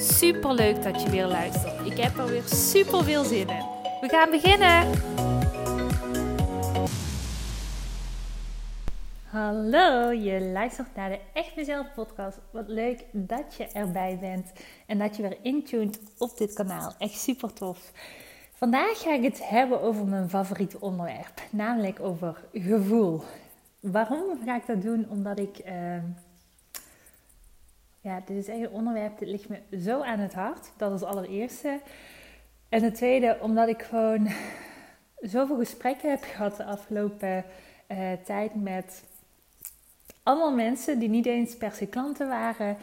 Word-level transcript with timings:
Super 0.00 0.54
leuk 0.54 0.82
dat 0.82 1.02
je 1.02 1.10
weer 1.10 1.26
luistert. 1.26 1.86
Ik 1.86 1.98
heb 1.98 2.18
er 2.18 2.26
weer 2.26 2.42
super 2.42 3.04
veel 3.04 3.24
zin 3.24 3.48
in. 3.48 3.64
We 4.00 4.08
gaan 4.08 4.30
beginnen. 4.30 4.90
Hallo, 9.24 10.12
je 10.12 10.40
luistert 10.40 10.94
naar 10.96 11.08
de 11.08 11.18
Echt 11.32 11.56
Mezelf 11.56 11.86
podcast. 11.94 12.38
Wat 12.50 12.68
leuk 12.68 13.04
dat 13.12 13.54
je 13.54 13.66
erbij 13.66 14.18
bent 14.20 14.52
en 14.86 14.98
dat 14.98 15.16
je 15.16 15.22
weer 15.22 15.38
intuned 15.42 16.00
op 16.18 16.38
dit 16.38 16.52
kanaal. 16.52 16.94
Echt 16.98 17.18
super 17.18 17.52
tof. 17.52 17.92
Vandaag 18.54 19.02
ga 19.02 19.12
ik 19.12 19.22
het 19.22 19.48
hebben 19.48 19.82
over 19.82 20.06
mijn 20.06 20.28
favoriete 20.28 20.80
onderwerp, 20.80 21.42
namelijk 21.50 22.00
over 22.00 22.44
gevoel. 22.52 23.22
Waarom 23.80 24.38
ga 24.44 24.56
ik 24.56 24.66
dat 24.66 24.82
doen? 24.82 25.06
Omdat 25.10 25.38
ik 25.38 25.58
uh, 25.66 25.72
ja, 28.08 28.22
dit 28.24 28.36
is 28.36 28.48
echt 28.48 28.60
een 28.60 28.70
onderwerp, 28.70 29.18
dit 29.18 29.28
ligt 29.28 29.48
me 29.48 29.78
zo 29.78 30.02
aan 30.02 30.18
het 30.18 30.34
hart. 30.34 30.70
Dat 30.76 30.92
is 30.92 31.02
allereerste. 31.02 31.80
En 32.68 32.82
het 32.82 32.94
tweede, 32.94 33.38
omdat 33.40 33.68
ik 33.68 33.82
gewoon 33.82 34.28
zoveel 35.34 35.56
gesprekken 35.56 36.10
heb 36.10 36.22
gehad 36.22 36.56
de 36.56 36.64
afgelopen 36.64 37.44
uh, 37.88 38.12
tijd 38.24 38.54
met 38.54 39.04
allemaal 40.22 40.54
mensen 40.54 40.98
die 40.98 41.08
niet 41.08 41.26
eens 41.26 41.56
per 41.56 41.72
se 41.72 41.86
klanten 41.86 42.28
waren. 42.28 42.76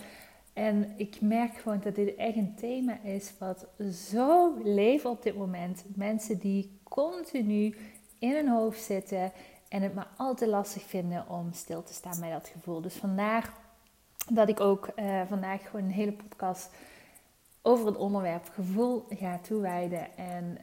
En 0.54 0.94
ik 0.98 1.22
merk 1.22 1.58
gewoon 1.58 1.80
dat 1.84 1.96
dit 1.96 2.16
echt 2.16 2.36
een 2.36 2.56
thema 2.56 2.98
is 3.04 3.34
wat 3.40 3.68
zo 3.92 4.58
leeft 4.64 5.06
op 5.06 5.24
dit 5.24 5.38
moment. 5.38 5.84
Mensen 5.96 6.40
die 6.40 6.80
continu 6.84 7.76
in 8.20 8.32
hun 8.32 8.48
hoofd 8.48 8.82
zitten 8.82 9.32
en 9.68 9.82
het 9.82 9.94
maar 9.94 10.08
al 10.18 10.36
te 10.36 10.48
lastig 10.48 10.84
vinden 10.84 11.30
om 11.30 11.54
stil 11.54 11.84
te 11.84 11.94
staan 11.94 12.20
bij 12.20 12.32
dat 12.32 12.48
gevoel. 12.48 12.82
Dus 12.82 12.94
vandaar 12.94 13.54
dat 14.30 14.50
ik 14.50 14.60
ook 14.60 14.90
uh, 14.96 15.22
vandaag 15.28 15.70
gewoon 15.70 15.86
een 15.86 15.92
hele 15.92 16.12
podcast 16.12 16.70
over 17.62 17.86
het 17.86 17.98
onderwerp 17.98 18.50
gevoel 18.54 19.06
ga 19.10 19.38
toewijden. 19.38 20.18
En 20.18 20.58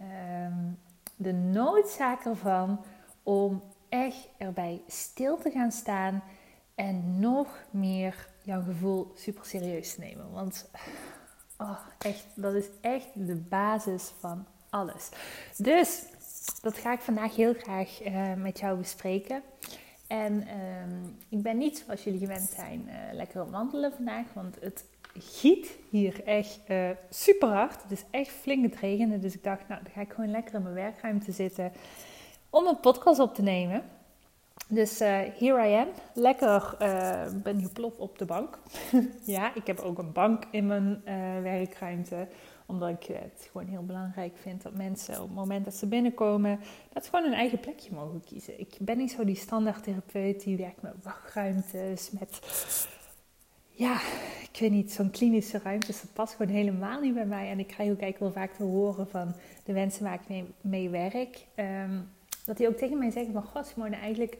um, 0.52 0.78
de 1.16 1.32
noodzaak 1.32 2.24
ervan 2.24 2.84
om 3.22 3.62
echt 3.88 4.28
erbij 4.36 4.82
stil 4.86 5.38
te 5.38 5.50
gaan 5.50 5.72
staan 5.72 6.22
en 6.74 7.20
nog 7.20 7.58
meer 7.70 8.28
jouw 8.42 8.62
gevoel 8.62 9.12
super 9.14 9.44
serieus 9.44 9.94
te 9.94 10.00
nemen. 10.00 10.30
Want 10.30 10.70
oh, 11.58 11.78
echt, 11.98 12.26
dat 12.34 12.54
is 12.54 12.66
echt 12.80 13.08
de 13.14 13.36
basis 13.36 14.12
van 14.18 14.46
alles. 14.70 15.08
Dus 15.56 16.04
dat 16.60 16.78
ga 16.78 16.92
ik 16.92 17.00
vandaag 17.00 17.36
heel 17.36 17.54
graag 17.54 18.04
uh, 18.04 18.34
met 18.34 18.58
jou 18.58 18.78
bespreken. 18.78 19.42
En 20.12 20.32
um, 20.32 21.16
ik 21.28 21.42
ben 21.42 21.58
niet 21.58 21.82
zoals 21.84 22.04
jullie 22.04 22.18
gewend 22.18 22.50
zijn 22.56 22.84
uh, 22.86 22.94
lekker 23.12 23.42
op 23.42 23.50
wandelen 23.50 23.92
vandaag, 23.92 24.26
want 24.32 24.56
het 24.60 24.84
giet 25.18 25.78
hier 25.90 26.24
echt 26.24 26.60
uh, 26.68 26.90
super 27.10 27.48
hard. 27.48 27.82
Het 27.82 27.90
is 27.90 28.04
echt 28.10 28.28
flink 28.28 28.64
het 28.64 28.80
regenen, 28.80 29.20
dus 29.20 29.34
ik 29.34 29.44
dacht, 29.44 29.68
nou 29.68 29.82
dan 29.82 29.92
ga 29.92 30.00
ik 30.00 30.12
gewoon 30.12 30.30
lekker 30.30 30.54
in 30.54 30.62
mijn 30.62 30.74
werkruimte 30.74 31.32
zitten 31.32 31.72
om 32.50 32.66
een 32.66 32.80
podcast 32.80 33.20
op 33.20 33.34
te 33.34 33.42
nemen. 33.42 33.82
Dus 34.68 35.00
uh, 35.00 35.18
here 35.38 35.68
I 35.68 35.74
am, 35.74 35.88
lekker 36.14 36.76
ben 37.42 37.62
geploft 37.62 37.98
op 37.98 38.18
de 38.18 38.24
bank. 38.24 38.58
ja, 39.24 39.54
ik 39.54 39.66
heb 39.66 39.78
ook 39.78 39.98
een 39.98 40.12
bank 40.12 40.44
in 40.50 40.66
mijn 40.66 41.02
werkruimte 41.42 42.26
omdat 42.66 42.88
ik 42.88 43.04
het 43.04 43.48
gewoon 43.50 43.66
heel 43.66 43.84
belangrijk 43.84 44.36
vind 44.36 44.62
dat 44.62 44.74
mensen 44.74 45.14
op 45.14 45.26
het 45.26 45.36
moment 45.36 45.64
dat 45.64 45.74
ze 45.74 45.86
binnenkomen, 45.86 46.60
dat 46.92 47.04
ze 47.04 47.10
gewoon 47.10 47.26
een 47.26 47.38
eigen 47.38 47.60
plekje 47.60 47.94
mogen 47.94 48.20
kiezen. 48.24 48.60
Ik 48.60 48.76
ben 48.80 48.96
niet 48.96 49.12
zo 49.12 49.24
die 49.24 49.36
standaard 49.36 49.82
therapeut 49.82 50.44
die 50.44 50.56
werkt 50.56 50.82
met 50.82 50.94
wachtruimtes, 51.02 52.10
met 52.10 52.40
ja, 53.82 54.00
ik 54.52 54.58
weet 54.60 54.70
niet, 54.70 54.92
zo'n 54.92 55.10
klinische 55.10 55.58
ruimtes. 55.58 56.00
Dat 56.00 56.12
past 56.12 56.34
gewoon 56.34 56.52
helemaal 56.52 57.00
niet 57.00 57.14
bij 57.14 57.26
mij. 57.26 57.50
En 57.50 57.58
ik 57.58 57.66
krijg 57.66 57.90
ook 57.90 58.00
eigenlijk 58.00 58.34
wel 58.34 58.44
vaak 58.44 58.56
te 58.56 58.62
horen 58.62 59.08
van 59.08 59.34
de 59.64 59.72
mensen 59.72 60.04
waar 60.04 60.20
ik 60.28 60.44
mee, 60.60 60.88
werk. 60.88 61.46
Um, 61.56 62.10
dat 62.44 62.56
die 62.56 62.68
ook 62.68 62.76
tegen 62.76 62.98
mij 62.98 63.10
zeggen 63.10 63.32
van, 63.32 63.42
god 63.42 63.66
Simone, 63.66 63.96
eigenlijk 63.96 64.38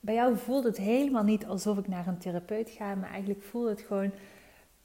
bij 0.00 0.14
jou 0.14 0.36
voelt 0.36 0.64
het 0.64 0.76
helemaal 0.76 1.22
niet 1.22 1.46
alsof 1.46 1.78
ik 1.78 1.88
naar 1.88 2.06
een 2.06 2.18
therapeut 2.18 2.70
ga. 2.70 2.94
Maar 2.94 3.10
eigenlijk 3.10 3.42
voelt 3.42 3.68
het 3.68 3.80
gewoon 3.80 4.10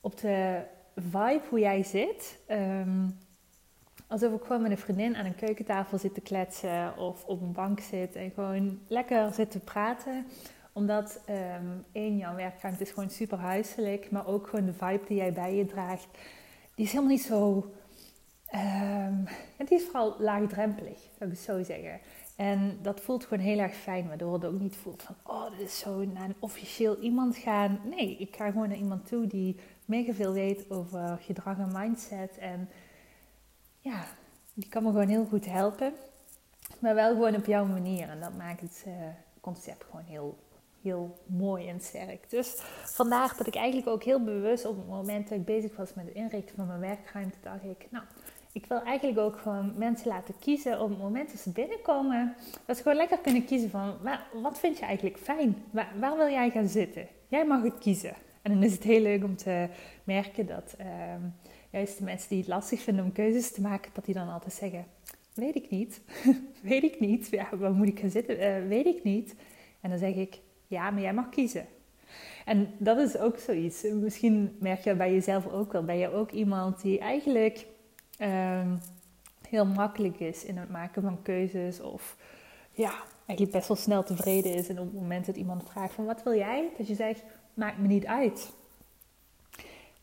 op 0.02 0.18
de 0.20 0.62
vibe 0.96 1.42
hoe 1.50 1.60
jij 1.60 1.84
zit. 1.84 2.40
Um, 2.48 3.18
alsof 4.08 4.34
ik 4.34 4.44
gewoon 4.44 4.62
met 4.62 4.72
een 4.72 4.78
vriendin 4.78 5.16
aan 5.16 5.26
een 5.26 5.36
keukentafel 5.36 5.98
zit 5.98 6.14
te 6.14 6.22
kletsen 6.22 6.98
of 6.98 7.26
op 7.26 7.42
een 7.42 7.52
bank 7.52 7.80
zit 7.80 8.16
en 8.16 8.32
gewoon 8.32 8.80
lekker 8.88 9.34
zit 9.34 9.52
te 9.52 9.60
praten. 9.60 10.26
Omdat 10.74 11.22
um, 11.30 11.86
één, 11.92 12.18
jouw 12.18 12.36
werkruimte 12.36 12.84
is 12.84 12.92
gewoon 12.92 13.10
super 13.10 13.38
huiselijk, 13.38 14.12
maar 14.12 14.28
ook 14.28 14.48
gewoon 14.48 14.66
de 14.66 14.74
vibe 14.74 15.06
die 15.08 15.18
jij 15.18 15.34
bij 15.34 15.56
je 15.56 15.66
draagt, 15.66 16.08
die 16.76 16.86
is 16.86 16.92
helemaal 16.92 17.12
niet 17.12 17.24
zo. 17.24 17.72
Um, 18.56 19.28
die 19.58 19.78
is 19.78 19.84
vooral 19.84 20.16
laagdrempelig, 20.20 20.98
zou 21.18 21.32
ik 21.32 21.38
het 21.38 21.46
zo 21.46 21.64
zeggen. 21.64 22.00
En 22.36 22.80
dat 22.82 23.02
voelt 23.02 23.26
gewoon 23.26 23.44
heel 23.44 23.60
erg 23.60 23.76
fijn, 23.76 24.08
waardoor 24.08 24.34
het 24.34 24.46
ook 24.46 24.60
niet 24.60 24.76
voelt 24.76 25.04
van, 25.04 25.16
oh, 25.24 25.52
dit 25.58 25.68
is 25.68 25.80
zo 25.80 26.06
naar 26.06 26.24
een 26.24 26.36
officieel 26.40 27.00
iemand 27.00 27.38
gaan. 27.38 27.80
Nee, 27.84 28.16
ik 28.18 28.36
ga 28.36 28.52
gewoon 28.52 28.70
naar 28.70 28.78
iemand 28.78 29.08
toe 29.08 29.28
die 29.28 29.56
mega 29.90 30.14
veel 30.14 30.34
weet 30.34 30.72
over 30.72 31.18
gedrag 31.22 31.58
en 31.58 31.72
mindset. 31.74 32.38
En 32.38 32.70
ja, 33.80 34.06
die 34.54 34.70
kan 34.70 34.84
me 34.84 34.90
gewoon 34.90 35.08
heel 35.08 35.26
goed 35.26 35.46
helpen. 35.46 35.94
Maar 36.80 36.96
wel 36.96 37.14
gewoon 37.14 37.36
op 37.36 37.46
jouw 37.46 37.66
manier. 37.66 38.10
En 38.10 38.20
dat 38.20 38.38
maakt 38.38 38.62
het 38.62 38.84
uh, 38.88 38.94
concept 39.42 39.84
gewoon 39.90 40.06
heel, 40.06 40.38
heel 40.82 41.18
mooi 41.26 41.68
en 41.68 41.80
sterk. 41.80 42.30
Dus 42.30 42.56
vandaar 42.86 43.34
dat 43.38 43.48
ik 43.48 43.56
eigenlijk 43.56 43.88
ook 43.88 44.04
heel 44.04 44.24
bewust 44.24 44.66
op 44.66 44.78
het 44.78 44.88
moment 44.88 45.30
dat 45.30 45.38
ik 45.38 45.46
bezig 45.46 45.76
was 45.76 45.94
met 45.94 46.06
het 46.06 46.16
inrichten 46.16 46.56
van 46.56 46.68
mijn 46.68 46.80
werkruimte, 46.80 47.38
dacht 47.42 47.64
ik, 47.64 47.88
nou, 47.90 48.04
ik 48.52 48.66
wil 48.66 48.82
eigenlijk 48.82 49.20
ook 49.20 49.38
gewoon 49.38 49.74
mensen 49.78 50.08
laten 50.08 50.34
kiezen 50.40 50.82
op 50.82 50.90
het 50.90 51.00
moment 51.00 51.32
dat 51.32 51.40
ze 51.40 51.50
binnenkomen. 51.50 52.36
Dat 52.66 52.78
ze 52.78 52.82
gewoon 52.84 52.98
lekker 52.98 53.20
kunnen 53.20 53.46
kiezen 53.46 53.70
van, 53.70 53.94
wat 54.34 54.60
vind 54.60 54.78
je 54.78 54.86
eigenlijk 54.86 55.18
fijn? 55.18 55.64
Waar 56.00 56.18
wil 56.18 56.30
jij 56.30 56.50
gaan 56.50 56.68
zitten? 56.68 57.08
Jij 57.28 57.46
mag 57.46 57.64
het 57.64 57.78
kiezen. 57.78 58.14
En 58.42 58.52
dan 58.54 58.64
is 58.64 58.72
het 58.72 58.84
heel 58.84 59.02
leuk 59.02 59.24
om 59.24 59.36
te 59.36 59.68
merken 60.04 60.46
dat 60.46 60.76
uh, 60.80 60.86
juist 61.70 61.98
de 61.98 62.04
mensen 62.04 62.30
die 62.30 62.38
het 62.38 62.48
lastig 62.48 62.82
vinden 62.82 63.04
om 63.04 63.12
keuzes 63.12 63.52
te 63.52 63.62
maken, 63.62 63.92
dat 63.94 64.06
die 64.06 64.14
dan 64.14 64.30
altijd 64.30 64.54
zeggen: 64.54 64.86
Weet 65.34 65.56
ik 65.56 65.70
niet, 65.70 66.02
weet 66.62 66.84
ik 66.84 67.00
niet. 67.00 67.28
Ja, 67.32 67.50
waar 67.58 67.72
moet 67.72 67.88
ik 67.88 68.00
gaan 68.00 68.10
zitten? 68.10 68.40
Uh, 68.40 68.68
weet 68.68 68.86
ik 68.86 69.04
niet. 69.04 69.36
En 69.82 69.90
dan 69.90 70.00
zeg 70.00 70.16
ik: 70.16 70.40
Ja, 70.68 70.90
maar 70.90 71.02
jij 71.02 71.14
mag 71.14 71.30
kiezen. 71.30 71.66
En 72.46 72.74
dat 72.78 72.98
is 72.98 73.18
ook 73.18 73.38
zoiets. 73.38 73.84
Misschien 73.84 74.56
merk 74.60 74.84
je 74.84 74.96
bij 74.96 75.14
jezelf 75.14 75.48
ook 75.48 75.72
wel. 75.72 75.84
Ben 75.84 75.98
je 75.98 76.14
ook 76.14 76.32
iemand 76.32 76.82
die 76.82 77.00
eigenlijk 77.00 77.66
uh, 78.22 78.72
heel 79.50 79.66
makkelijk 79.66 80.20
is 80.20 80.46
in 80.46 80.58
het 80.58 80.70
maken 80.70 81.02
van 81.02 81.22
keuzes 81.22 81.82
of 81.82 82.18
ja, 82.72 82.94
eigenlijk 83.26 83.52
best 83.52 83.68
wel 83.68 83.78
snel 83.78 84.04
tevreden 84.04 84.54
is. 84.54 84.70
En 84.70 84.80
op 84.80 84.86
het 84.86 85.02
moment 85.02 85.26
dat 85.26 85.36
iemand 85.36 85.64
vraagt 85.70 85.94
van 85.94 86.06
wat 86.06 86.24
wil 86.24 86.36
jij? 86.36 86.70
Dat 86.78 86.88
je 86.88 86.96
zegt, 86.96 87.24
maakt 87.59 87.78
me 87.78 87.88
niet 87.88 88.06
uit. 88.06 88.52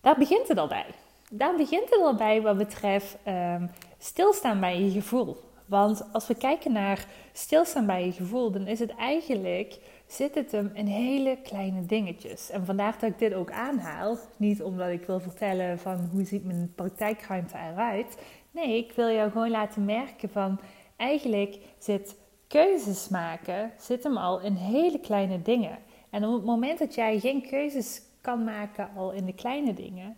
Daar 0.00 0.18
begint 0.18 0.48
het 0.48 0.58
al 0.58 0.68
bij. 0.68 0.86
Daar 1.30 1.56
begint 1.56 1.90
het 1.90 2.00
al 2.00 2.14
bij 2.14 2.42
wat 2.42 2.56
betreft 2.56 3.16
um, 3.28 3.70
stilstaan 3.98 4.60
bij 4.60 4.82
je 4.82 4.90
gevoel. 4.90 5.36
Want 5.66 6.12
als 6.12 6.26
we 6.26 6.34
kijken 6.34 6.72
naar 6.72 7.06
stilstaan 7.32 7.86
bij 7.86 8.04
je 8.04 8.12
gevoel, 8.12 8.50
dan 8.50 8.66
is 8.66 8.78
het 8.78 8.94
eigenlijk, 8.94 9.78
zit 10.06 10.34
het 10.34 10.52
hem 10.52 10.70
in 10.74 10.86
hele 10.86 11.38
kleine 11.42 11.86
dingetjes. 11.86 12.50
En 12.50 12.64
vandaar 12.64 12.96
dat 13.00 13.10
ik 13.10 13.18
dit 13.18 13.34
ook 13.34 13.50
aanhaal. 13.50 14.16
Niet 14.36 14.62
omdat 14.62 14.88
ik 14.88 15.06
wil 15.06 15.20
vertellen 15.20 15.78
van 15.78 16.08
hoe 16.12 16.24
ziet 16.24 16.44
mijn 16.44 16.72
praktijkruimte 16.74 17.56
eruit. 17.56 18.18
Nee, 18.50 18.76
ik 18.76 18.92
wil 18.92 19.10
jou 19.10 19.30
gewoon 19.30 19.50
laten 19.50 19.84
merken 19.84 20.30
van, 20.30 20.60
eigenlijk 20.96 21.58
zit 21.78 22.16
keuzes 22.48 23.08
maken, 23.08 23.72
zit 23.78 24.02
hem 24.02 24.16
al 24.16 24.40
in 24.40 24.54
hele 24.54 24.98
kleine 24.98 25.42
dingen. 25.42 25.78
En 26.10 26.24
op 26.24 26.32
het 26.32 26.44
moment 26.44 26.78
dat 26.78 26.94
jij 26.94 27.18
geen 27.18 27.48
keuzes 27.48 28.02
kan 28.20 28.44
maken 28.44 28.90
al 28.96 29.12
in 29.12 29.24
de 29.24 29.34
kleine 29.34 29.74
dingen, 29.74 30.16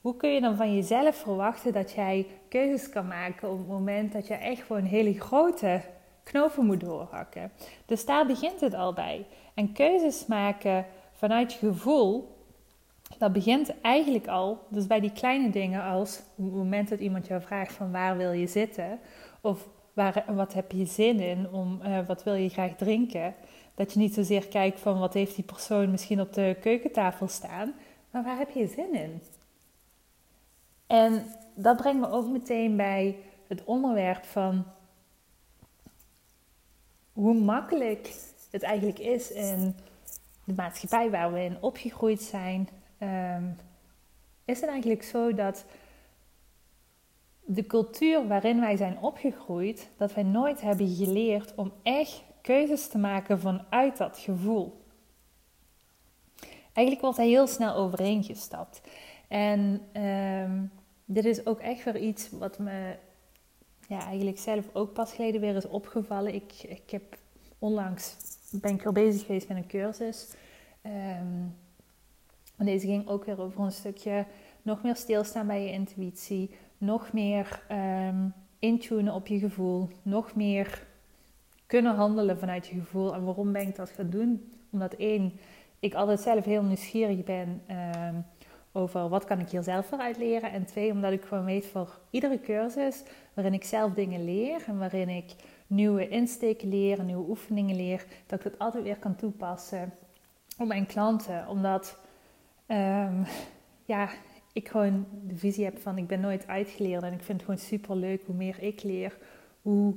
hoe 0.00 0.16
kun 0.16 0.30
je 0.30 0.40
dan 0.40 0.56
van 0.56 0.74
jezelf 0.74 1.16
verwachten 1.16 1.72
dat 1.72 1.92
jij 1.92 2.26
keuzes 2.48 2.88
kan 2.88 3.06
maken 3.06 3.50
op 3.50 3.58
het 3.58 3.68
moment 3.68 4.12
dat 4.12 4.26
je 4.26 4.34
echt 4.34 4.62
gewoon 4.62 4.82
hele 4.82 5.20
grote 5.20 5.80
knopen 6.22 6.66
moet 6.66 6.80
doorhakken? 6.80 7.52
Dus 7.86 8.04
daar 8.04 8.26
begint 8.26 8.60
het 8.60 8.74
al 8.74 8.92
bij. 8.92 9.26
En 9.54 9.72
keuzes 9.72 10.26
maken 10.26 10.86
vanuit 11.12 11.52
je 11.52 11.58
gevoel 11.58 12.34
dat 13.18 13.32
begint 13.32 13.80
eigenlijk 13.80 14.26
al, 14.26 14.58
dus 14.68 14.86
bij 14.86 15.00
die 15.00 15.12
kleine 15.12 15.50
dingen 15.50 15.82
als 15.82 16.22
op 16.36 16.44
het 16.44 16.54
moment 16.54 16.88
dat 16.88 16.98
iemand 16.98 17.26
jou 17.26 17.42
vraagt 17.42 17.72
van 17.72 17.92
waar 17.92 18.16
wil 18.16 18.32
je 18.32 18.46
zitten 18.46 18.98
of 19.40 19.68
waar, 19.92 20.24
wat 20.26 20.54
heb 20.54 20.72
je 20.72 20.84
zin 20.84 21.20
in, 21.20 21.50
om, 21.52 21.80
uh, 21.84 22.06
wat 22.06 22.22
wil 22.22 22.34
je 22.34 22.48
graag 22.48 22.74
drinken, 22.76 23.34
dat 23.74 23.92
je 23.92 23.98
niet 23.98 24.14
zozeer 24.14 24.48
kijkt 24.48 24.80
van 24.80 24.98
wat 24.98 25.14
heeft 25.14 25.34
die 25.34 25.44
persoon 25.44 25.90
misschien 25.90 26.20
op 26.20 26.32
de 26.32 26.56
keukentafel 26.60 27.28
staan, 27.28 27.74
maar 28.10 28.22
waar 28.22 28.38
heb 28.38 28.50
je 28.50 28.66
zin 28.66 28.94
in? 28.94 29.22
En 30.86 31.26
dat 31.54 31.76
brengt 31.76 32.00
me 32.00 32.10
ook 32.10 32.28
meteen 32.28 32.76
bij 32.76 33.16
het 33.46 33.64
onderwerp 33.64 34.24
van 34.24 34.64
hoe 37.12 37.34
makkelijk 37.34 38.14
het 38.50 38.62
eigenlijk 38.62 38.98
is 38.98 39.30
in 39.30 39.76
de 40.44 40.52
maatschappij 40.56 41.10
waar 41.10 41.32
we 41.32 41.44
in 41.44 41.56
opgegroeid 41.60 42.22
zijn. 42.22 42.68
Ehm, 42.98 43.44
is 44.44 44.60
het 44.60 44.70
eigenlijk 44.70 45.02
zo 45.02 45.34
dat 45.34 45.64
de 47.44 47.66
cultuur 47.66 48.26
waarin 48.26 48.60
wij 48.60 48.76
zijn 48.76 48.98
opgegroeid, 48.98 49.90
dat 49.96 50.14
wij 50.14 50.24
nooit 50.24 50.60
hebben 50.60 50.88
geleerd 50.88 51.54
om 51.54 51.72
echt 51.82 52.22
keuzes 52.44 52.88
te 52.88 52.98
maken 52.98 53.40
vanuit 53.40 53.96
dat 53.96 54.18
gevoel. 54.18 54.82
Eigenlijk 56.72 57.00
wordt 57.00 57.16
hij 57.16 57.28
heel 57.28 57.46
snel 57.46 57.74
overeengestapt. 57.74 58.80
En 59.28 59.80
um, 60.02 60.70
dit 61.04 61.24
is 61.24 61.46
ook 61.46 61.60
echt 61.60 61.84
weer 61.84 61.98
iets 61.98 62.30
wat 62.30 62.58
me 62.58 62.96
ja, 63.88 64.06
eigenlijk 64.06 64.38
zelf 64.38 64.64
ook 64.72 64.92
pas 64.92 65.12
geleden 65.12 65.40
weer 65.40 65.56
is 65.56 65.68
opgevallen. 65.68 66.34
Ik, 66.34 66.52
ik 66.62 66.90
heb 66.90 67.16
onlangs 67.58 68.16
ben 68.50 68.74
ik 68.74 68.86
al 68.86 68.92
bezig 68.92 69.26
geweest 69.26 69.48
met 69.48 69.56
een 69.56 69.66
cursus. 69.66 70.34
Um, 70.82 71.56
en 72.56 72.64
deze 72.64 72.86
ging 72.86 73.08
ook 73.08 73.24
weer 73.24 73.40
over 73.40 73.60
een 73.60 73.72
stukje 73.72 74.26
nog 74.62 74.82
meer 74.82 74.96
stilstaan 74.96 75.46
bij 75.46 75.62
je 75.64 75.72
intuïtie, 75.72 76.50
nog 76.78 77.12
meer 77.12 77.62
um, 77.70 78.34
intunen 78.58 79.14
op 79.14 79.26
je 79.26 79.38
gevoel, 79.38 79.88
nog 80.02 80.34
meer 80.34 80.86
kunnen 81.66 81.94
handelen 81.94 82.38
vanuit 82.38 82.66
je 82.66 82.74
gevoel. 82.74 83.14
En 83.14 83.24
waarom 83.24 83.52
ben 83.52 83.68
ik 83.68 83.76
dat 83.76 83.90
gaan 83.90 84.10
doen? 84.10 84.52
Omdat 84.70 84.94
één, 84.94 85.32
ik 85.78 85.94
altijd 85.94 86.20
zelf 86.20 86.44
heel 86.44 86.62
nieuwsgierig 86.62 87.24
ben 87.24 87.62
um, 87.70 88.24
over 88.72 89.08
wat 89.08 89.24
kan 89.24 89.40
ik 89.40 89.48
hier 89.48 89.62
zelf 89.62 89.86
voor 89.86 89.98
uit 89.98 90.18
leren. 90.18 90.52
En 90.52 90.64
twee, 90.64 90.90
omdat 90.90 91.12
ik 91.12 91.24
gewoon 91.24 91.44
weet 91.44 91.66
voor 91.66 91.98
iedere 92.10 92.40
cursus 92.40 93.02
waarin 93.34 93.54
ik 93.54 93.64
zelf 93.64 93.92
dingen 93.92 94.24
leer 94.24 94.64
en 94.66 94.78
waarin 94.78 95.08
ik 95.08 95.34
nieuwe 95.66 96.08
insteken 96.08 96.68
leer, 96.68 97.04
nieuwe 97.04 97.28
oefeningen 97.28 97.76
leer, 97.76 98.04
dat 98.26 98.38
ik 98.38 98.50
dat 98.50 98.58
altijd 98.58 98.84
weer 98.84 98.96
kan 98.96 99.16
toepassen 99.16 99.92
op 100.58 100.66
mijn 100.66 100.86
klanten. 100.86 101.48
Omdat 101.48 101.98
um, 102.68 103.24
ja, 103.84 104.08
ik 104.52 104.68
gewoon 104.68 105.06
de 105.22 105.36
visie 105.36 105.64
heb 105.64 105.78
van 105.78 105.98
ik 105.98 106.06
ben 106.06 106.20
nooit 106.20 106.46
uitgeleerd 106.46 107.02
en 107.02 107.12
ik 107.12 107.22
vind 107.22 107.40
het 107.40 107.50
gewoon 107.50 107.66
super 107.66 107.96
leuk 107.96 108.22
hoe 108.26 108.34
meer 108.34 108.62
ik 108.62 108.82
leer, 108.82 109.16
hoe 109.62 109.94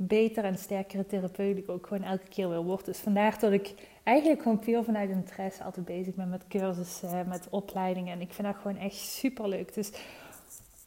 beter 0.00 0.44
en 0.44 0.58
sterkere 0.58 1.06
therapeut 1.06 1.56
ik 1.56 1.68
ook 1.68 1.86
gewoon 1.86 2.02
elke 2.02 2.28
keer 2.28 2.48
weer 2.48 2.62
word. 2.62 2.84
Dus 2.84 2.98
vandaar 2.98 3.38
dat 3.38 3.52
ik 3.52 3.74
eigenlijk 4.02 4.42
gewoon 4.42 4.58
puur 4.58 4.84
vanuit 4.84 5.10
interesse 5.10 5.62
altijd 5.62 5.86
bezig 5.86 6.14
ben 6.14 6.28
met 6.28 6.46
cursussen, 6.48 7.28
met 7.28 7.46
opleidingen. 7.50 8.12
En 8.12 8.20
ik 8.20 8.32
vind 8.32 8.46
dat 8.46 8.56
gewoon 8.56 8.76
echt 8.76 8.96
super 8.96 9.48
leuk. 9.48 9.74
Dus 9.74 9.90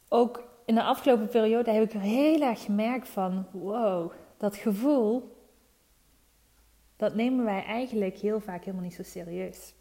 ook 0.08 0.48
in 0.64 0.74
de 0.74 0.82
afgelopen 0.82 1.28
periode 1.28 1.70
heb 1.70 1.82
ik 1.82 1.92
er 1.92 2.00
heel 2.00 2.40
erg 2.40 2.64
gemerkt 2.64 3.08
van, 3.08 3.46
wow, 3.50 4.12
dat 4.36 4.56
gevoel, 4.56 5.36
dat 6.96 7.14
nemen 7.14 7.44
wij 7.44 7.64
eigenlijk 7.64 8.18
heel 8.18 8.40
vaak 8.40 8.64
helemaal 8.64 8.84
niet 8.84 8.94
zo 8.94 9.02
serieus. 9.02 9.74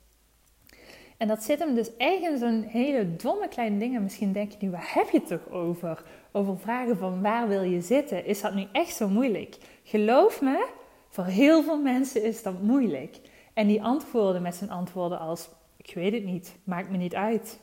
En 1.17 1.27
dat 1.27 1.43
zit 1.43 1.59
hem 1.59 1.75
dus 1.75 1.95
echt 1.97 2.21
in 2.21 2.37
zo'n 2.37 2.61
hele 2.61 3.15
domme 3.15 3.47
kleine 3.47 3.77
dingen. 3.77 4.03
Misschien 4.03 4.31
denk 4.31 4.51
je 4.51 4.57
nu, 4.59 4.69
waar 4.71 4.91
heb 4.93 5.09
je 5.09 5.19
het 5.19 5.27
toch 5.27 5.49
over? 5.49 6.03
Over 6.31 6.57
vragen 6.57 6.97
van 6.97 7.21
waar 7.21 7.47
wil 7.47 7.61
je 7.61 7.81
zitten? 7.81 8.25
Is 8.25 8.41
dat 8.41 8.53
nu 8.53 8.67
echt 8.71 8.95
zo 8.95 9.07
moeilijk? 9.07 9.57
Geloof 9.83 10.41
me, 10.41 10.67
voor 11.09 11.25
heel 11.25 11.63
veel 11.63 11.81
mensen 11.81 12.23
is 12.23 12.43
dat 12.43 12.61
moeilijk. 12.61 13.19
En 13.53 13.67
die 13.67 13.83
antwoorden 13.83 14.41
met 14.41 14.55
zijn 14.55 14.69
antwoorden 14.69 15.19
als, 15.19 15.49
ik 15.77 15.93
weet 15.93 16.13
het 16.13 16.23
niet, 16.23 16.55
maakt 16.63 16.89
me 16.89 16.97
niet 16.97 17.15
uit. 17.15 17.59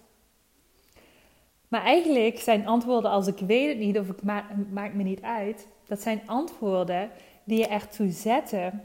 Maar 1.69 1.83
eigenlijk 1.83 2.39
zijn 2.39 2.67
antwoorden 2.67 3.11
als 3.11 3.27
ik 3.27 3.39
weet 3.39 3.69
het 3.69 3.79
niet 3.79 3.99
of 3.99 4.09
ik 4.09 4.23
ma 4.23 4.45
maakt 4.71 4.95
me 4.95 5.03
niet 5.03 5.23
uit, 5.23 5.69
dat 5.87 6.01
zijn 6.01 6.21
antwoorden 6.27 7.11
die 7.45 7.59
je 7.59 7.67
ertoe 7.67 8.11
zetten 8.11 8.83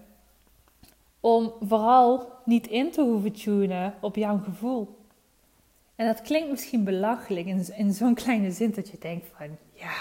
om 1.20 1.54
vooral 1.60 2.28
niet 2.46 2.68
in 2.68 2.92
te 2.92 3.02
hoeven 3.02 3.32
tunen 3.32 3.94
op 4.02 4.16
jouw 4.16 4.38
gevoel. 4.38 5.03
En 5.96 6.08
dat 6.08 6.22
klinkt 6.22 6.50
misschien 6.50 6.84
belachelijk 6.84 7.46
in, 7.76 7.94
zo'n 7.94 8.14
kleine 8.14 8.52
zin 8.52 8.72
dat 8.72 8.90
je 8.90 8.98
denkt 9.00 9.26
van 9.38 9.48
ja, 9.74 9.94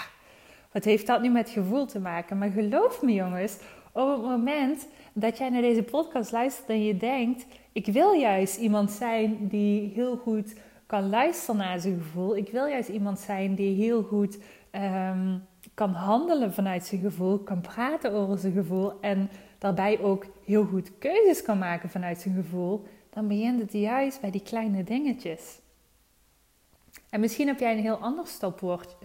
wat 0.71 0.83
heeft 0.83 1.07
dat 1.07 1.21
nu 1.21 1.29
met 1.29 1.49
gevoel 1.49 1.85
te 1.85 1.99
maken? 1.99 2.37
Maar 2.37 2.49
geloof 2.49 3.01
me 3.01 3.13
jongens, 3.13 3.57
op 3.91 4.09
het 4.09 4.21
moment 4.21 4.87
dat 5.13 5.37
jij 5.37 5.49
naar 5.49 5.61
deze 5.61 5.83
podcast 5.83 6.31
luistert 6.31 6.69
en 6.69 6.83
je 6.83 6.97
denkt, 6.97 7.45
ik 7.71 7.85
wil 7.85 8.11
juist 8.11 8.57
iemand 8.57 8.91
zijn 8.91 9.47
die 9.47 9.91
heel 9.93 10.17
goed 10.17 10.53
kan 10.85 11.09
luisteren 11.09 11.57
naar 11.57 11.79
zijn 11.79 11.97
gevoel. 11.97 12.37
Ik 12.37 12.49
wil 12.49 12.65
juist 12.65 12.89
iemand 12.89 13.19
zijn 13.19 13.55
die 13.55 13.75
heel 13.75 14.03
goed 14.03 14.37
um, 14.71 15.45
kan 15.73 15.89
handelen 15.89 16.53
vanuit 16.53 16.85
zijn 16.85 17.01
gevoel, 17.01 17.37
kan 17.37 17.61
praten 17.61 18.11
over 18.11 18.37
zijn 18.37 18.53
gevoel 18.53 18.99
en 19.01 19.29
daarbij 19.57 19.99
ook 19.99 20.25
heel 20.45 20.65
goed 20.65 20.97
keuzes 20.97 21.41
kan 21.41 21.57
maken 21.57 21.89
vanuit 21.89 22.19
zijn 22.19 22.35
gevoel, 22.35 22.83
dan 23.09 23.27
begint 23.27 23.61
het 23.61 23.73
juist 23.73 24.21
bij 24.21 24.31
die 24.31 24.43
kleine 24.43 24.83
dingetjes. 24.83 25.61
En 27.13 27.19
misschien 27.19 27.47
heb 27.47 27.59
jij 27.59 27.71
een 27.71 27.83
heel 27.83 27.97
ander 27.97 28.27
stopwoordje, 28.27 28.95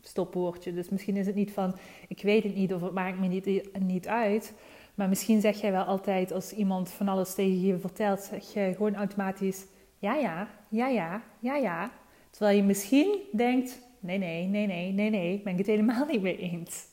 stopwoordje. 0.00 0.72
Dus 0.74 0.88
misschien 0.88 1.16
is 1.16 1.26
het 1.26 1.34
niet 1.34 1.52
van 1.52 1.74
ik 2.08 2.22
weet 2.22 2.42
het 2.42 2.54
niet 2.54 2.74
of 2.74 2.80
het 2.80 2.92
maakt 2.92 3.18
me 3.18 3.26
niet, 3.26 3.78
niet 3.78 4.08
uit. 4.08 4.54
Maar 4.94 5.08
misschien 5.08 5.40
zeg 5.40 5.60
jij 5.60 5.72
wel 5.72 5.84
altijd 5.84 6.32
als 6.32 6.52
iemand 6.52 6.90
van 6.90 7.08
alles 7.08 7.34
tegen 7.34 7.60
je 7.60 7.78
vertelt, 7.78 8.20
zeg 8.20 8.52
je 8.52 8.72
gewoon 8.76 8.94
automatisch 8.94 9.66
ja, 9.98 10.14
ja, 10.14 10.48
ja, 10.68 10.88
ja, 10.88 11.22
ja, 11.40 11.56
ja. 11.56 11.90
Terwijl 12.30 12.56
je 12.56 12.62
misschien 12.62 13.18
denkt, 13.32 13.80
nee, 14.00 14.18
nee, 14.18 14.46
nee, 14.46 14.66
nee, 14.66 14.92
nee, 14.92 15.10
nee, 15.10 15.40
ben 15.42 15.52
ik 15.52 15.58
het 15.58 15.66
helemaal 15.66 16.06
niet 16.06 16.22
mee 16.22 16.38
eens. 16.38 16.86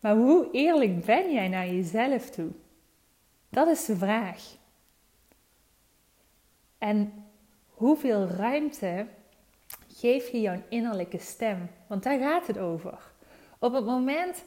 Maar 0.00 0.16
hoe 0.16 0.48
eerlijk 0.52 1.04
ben 1.04 1.32
jij 1.32 1.48
naar 1.48 1.66
jezelf 1.66 2.30
toe? 2.30 2.50
Dat 3.48 3.68
is 3.68 3.84
de 3.84 3.96
vraag. 3.96 4.56
En 6.78 7.12
hoeveel 7.66 8.26
ruimte 8.26 9.06
geef 9.98 10.28
je 10.28 10.40
jouw 10.40 10.62
innerlijke 10.68 11.18
stem? 11.18 11.70
Want 11.86 12.02
daar 12.02 12.18
gaat 12.18 12.46
het 12.46 12.58
over. 12.58 12.98
Op 13.58 13.72
het 13.72 13.84
moment 13.84 14.44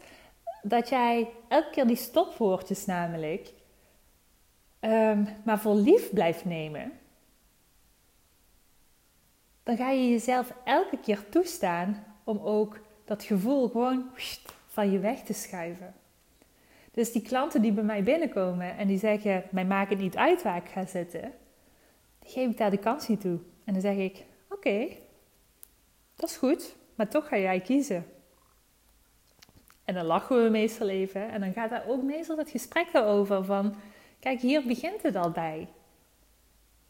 dat 0.62 0.90
jij 0.90 1.30
elke 1.48 1.70
keer 1.70 1.88
die 1.88 1.96
stopwoordjes 1.96 2.86
namelijk 2.86 3.54
um, 4.80 5.28
maar 5.44 5.60
voor 5.60 5.76
lief 5.76 6.14
blijft 6.14 6.46
nemen, 6.46 6.92
dan 9.64 9.78
ga 9.78 9.90
je 9.90 10.10
jezelf 10.10 10.54
elke 10.64 10.98
keer 10.98 11.30
toestaan 11.30 12.04
om 12.24 12.40
ook 12.40 12.80
dat 13.06 13.24
gevoel 13.24 13.70
gewoon 13.70 14.10
van 14.68 14.92
je 14.92 15.00
weg 15.00 15.22
te 15.22 15.34
schuiven. 15.34 15.94
Dus 16.92 17.12
die 17.12 17.22
klanten 17.22 17.62
die 17.62 17.72
bij 17.72 17.84
mij 17.84 18.04
binnenkomen 18.04 18.78
en 18.78 18.88
die 18.88 18.98
zeggen: 18.98 19.44
Mij 19.52 19.66
maakt 19.66 19.90
het 19.90 20.00
niet 20.00 20.16
uit 20.16 20.42
waar 20.42 20.58
ik 20.58 20.70
ga 20.70 20.86
zitten, 20.86 21.34
die 22.20 22.30
geef 22.30 22.50
ik 22.50 22.58
daar 22.58 22.72
de 22.72 22.78
kans 22.78 23.08
niet 23.08 23.22
toe. 23.22 23.40
En 23.64 23.74
dan 23.74 23.82
zeg 23.82 23.96
ik: 23.96 24.26
Oké, 24.50 24.88
dat 26.20 26.30
is 26.30 26.38
goed, 26.38 26.76
maar 26.96 27.10
toch 27.10 27.28
ga 27.28 27.38
jij 27.38 27.60
kiezen. 27.60 28.06
En 29.86 29.94
dan 29.94 30.06
lachen 30.06 30.44
we 30.44 30.50
meestal 30.50 30.90
even 30.90 31.30
en 31.30 31.40
dan 31.40 31.54
gaat 31.54 31.70
daar 31.70 31.88
ook 31.88 32.04
meestal 32.04 32.38
het 32.38 32.50
gesprek 32.50 32.88
over 32.94 33.46
van: 33.46 33.76
Kijk, 34.20 34.42
hier 34.42 34.64
begint 34.66 35.02
het 35.02 35.16
al 35.16 35.32
bij. 35.32 35.68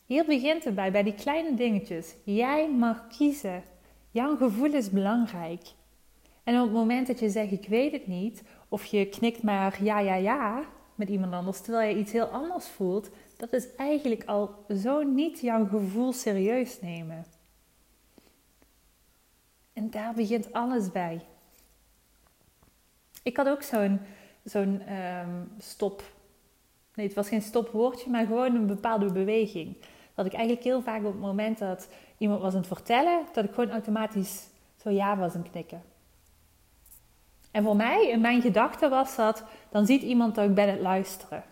Hier 0.05 0.25
begint 0.25 0.63
het 0.63 0.75
bij, 0.75 0.91
bij 0.91 1.03
die 1.03 1.13
kleine 1.13 1.53
dingetjes. 1.53 2.13
Jij 2.23 2.69
mag 2.71 3.07
kiezen. 3.07 3.63
Jouw 4.11 4.35
gevoel 4.35 4.73
is 4.73 4.89
belangrijk. 4.89 5.61
En 6.43 6.55
op 6.55 6.63
het 6.63 6.73
moment 6.73 7.07
dat 7.07 7.19
je 7.19 7.29
zegt 7.29 7.51
ik 7.51 7.67
weet 7.67 7.91
het 7.91 8.07
niet, 8.07 8.43
of 8.69 8.85
je 8.85 9.05
knikt 9.05 9.43
maar 9.43 9.83
ja, 9.83 9.99
ja, 9.99 10.15
ja 10.15 10.63
met 10.95 11.09
iemand 11.09 11.33
anders, 11.33 11.61
terwijl 11.61 11.89
je 11.89 12.01
iets 12.01 12.11
heel 12.11 12.25
anders 12.25 12.67
voelt, 12.67 13.09
dat 13.37 13.53
is 13.53 13.75
eigenlijk 13.75 14.23
al 14.25 14.65
zo 14.81 15.01
niet 15.01 15.39
jouw 15.39 15.65
gevoel 15.65 16.13
serieus 16.13 16.81
nemen. 16.81 17.25
En 19.79 19.89
daar 19.89 20.13
begint 20.13 20.53
alles 20.53 20.91
bij. 20.91 21.21
Ik 23.23 23.37
had 23.37 23.47
ook 23.47 23.61
zo'n 23.61 23.99
zo'n 24.43 24.81
ehm, 24.81 25.43
stop. 25.57 26.03
Nee, 26.93 27.05
het 27.05 27.15
was 27.15 27.27
geen 27.27 27.41
stopwoordje, 27.41 28.09
maar 28.09 28.25
gewoon 28.25 28.55
een 28.55 28.67
bepaalde 28.67 29.11
beweging. 29.11 29.77
Dat 30.13 30.25
ik 30.25 30.33
eigenlijk 30.33 30.63
heel 30.63 30.81
vaak 30.81 31.05
op 31.05 31.11
het 31.11 31.21
moment 31.21 31.57
dat 31.57 31.89
iemand 32.17 32.41
was 32.41 32.53
aan 32.53 32.59
het 32.59 32.67
vertellen, 32.67 33.25
dat 33.33 33.43
ik 33.43 33.53
gewoon 33.53 33.71
automatisch 33.71 34.47
zo 34.75 34.89
ja 34.89 35.17
was 35.17 35.35
aan 35.35 35.49
knikken. 35.51 35.81
En 37.51 37.63
voor 37.63 37.75
mij, 37.75 38.09
in 38.09 38.21
mijn 38.21 38.41
gedachten 38.41 38.89
was 38.89 39.15
dat, 39.15 39.43
dan 39.69 39.85
ziet 39.85 40.01
iemand 40.01 40.35
dat 40.35 40.49
ik 40.49 40.55
ben 40.55 40.69
het 40.69 40.79
luisteren. 40.79 41.43